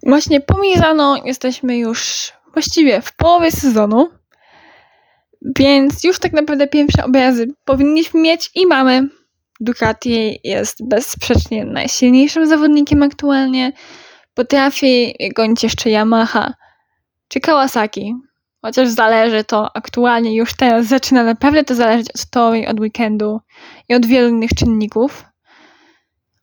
Właśnie 0.02 0.40
po 0.40 0.58
Mizano 0.58 1.16
jesteśmy 1.24 1.78
już 1.78 2.32
właściwie 2.52 3.02
w 3.02 3.16
połowie 3.16 3.52
sezonu, 3.52 4.08
więc 5.58 6.04
już 6.04 6.18
tak 6.18 6.32
naprawdę 6.32 6.66
pierwsze 6.66 7.04
obrazy 7.04 7.46
powinniśmy 7.64 8.20
mieć 8.20 8.50
i 8.54 8.66
mamy. 8.66 9.08
Ducati 9.60 10.40
jest 10.44 10.88
bezsprzecznie 10.88 11.64
najsilniejszym 11.64 12.46
zawodnikiem 12.46 13.02
aktualnie. 13.02 13.72
Potrafi 14.34 15.14
gonić 15.36 15.62
jeszcze 15.62 15.90
Yamaha 15.90 16.54
czy 17.28 17.40
Kawasaki. 17.40 18.14
Chociaż 18.62 18.88
zależy 18.88 19.44
to 19.44 19.76
aktualnie, 19.76 20.36
już 20.36 20.54
teraz 20.54 20.86
zaczyna 20.86 21.24
naprawdę 21.24 21.64
to 21.64 21.74
zależeć 21.74 22.10
od 22.14 22.30
tory, 22.30 22.68
od 22.68 22.80
weekendu 22.80 23.40
i 23.88 23.94
od 23.94 24.06
wielu 24.06 24.28
innych 24.28 24.50
czynników 24.54 25.24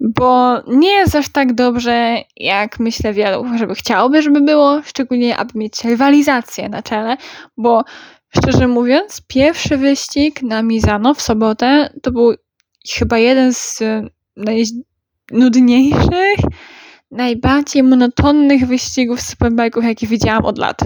bo 0.01 0.61
nie 0.67 0.89
jest 0.91 1.15
aż 1.15 1.29
tak 1.29 1.53
dobrze, 1.53 2.17
jak 2.35 2.79
myślę 2.79 3.13
wielu, 3.13 3.57
żeby 3.57 3.75
chciałoby, 3.75 4.21
żeby 4.21 4.41
było, 4.41 4.81
szczególnie 4.83 5.37
aby 5.37 5.51
mieć 5.59 5.83
rywalizację 5.83 6.69
na 6.69 6.81
czele, 6.81 7.17
bo 7.57 7.83
szczerze 8.37 8.67
mówiąc, 8.67 9.21
pierwszy 9.27 9.77
wyścig 9.77 10.41
na 10.41 10.61
Mizano 10.61 11.13
w 11.13 11.21
sobotę 11.21 11.93
to 12.01 12.11
był 12.11 12.33
chyba 12.95 13.17
jeden 13.17 13.53
z 13.53 13.79
najnudniejszych, 14.35 16.39
najbardziej 17.11 17.83
monotonnych 17.83 18.67
wyścigów 18.67 19.19
superbike'ów, 19.19 19.83
jakie 19.83 20.07
widziałam 20.07 20.45
od 20.45 20.57
lat. 20.57 20.79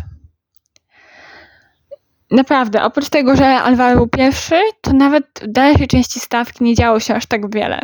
Naprawdę, 2.31 2.83
oprócz 2.83 3.09
tego, 3.09 3.35
że 3.35 3.45
Alvaro 3.45 3.95
był 3.95 4.07
pierwszy, 4.07 4.55
to 4.81 4.93
nawet 4.93 5.25
w 5.43 5.47
dalszej 5.47 5.87
części 5.87 6.19
stawki 6.19 6.63
nie 6.63 6.75
działo 6.75 6.99
się 6.99 7.15
aż 7.15 7.25
tak 7.25 7.53
wiele. 7.53 7.79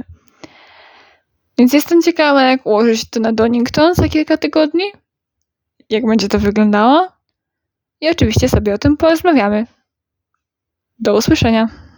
Więc 1.58 1.74
jestem 1.74 2.02
ciekawa, 2.02 2.44
jak 2.44 2.66
ułożyć 2.66 3.10
to 3.10 3.20
na 3.20 3.34
Donington 3.34 3.96
za 3.96 4.08
kilka 4.08 4.38
tygodni, 4.38 4.84
jak 5.90 6.06
będzie 6.06 6.28
to 6.28 6.40
wyglądało 6.40 7.21
i 8.02 8.10
oczywiście 8.10 8.50
sobie 8.50 8.74
o 8.74 8.78
tym 8.78 8.98
porozmawiamy. 8.98 9.68
Do 11.00 11.16
usłyszenia. 11.16 11.68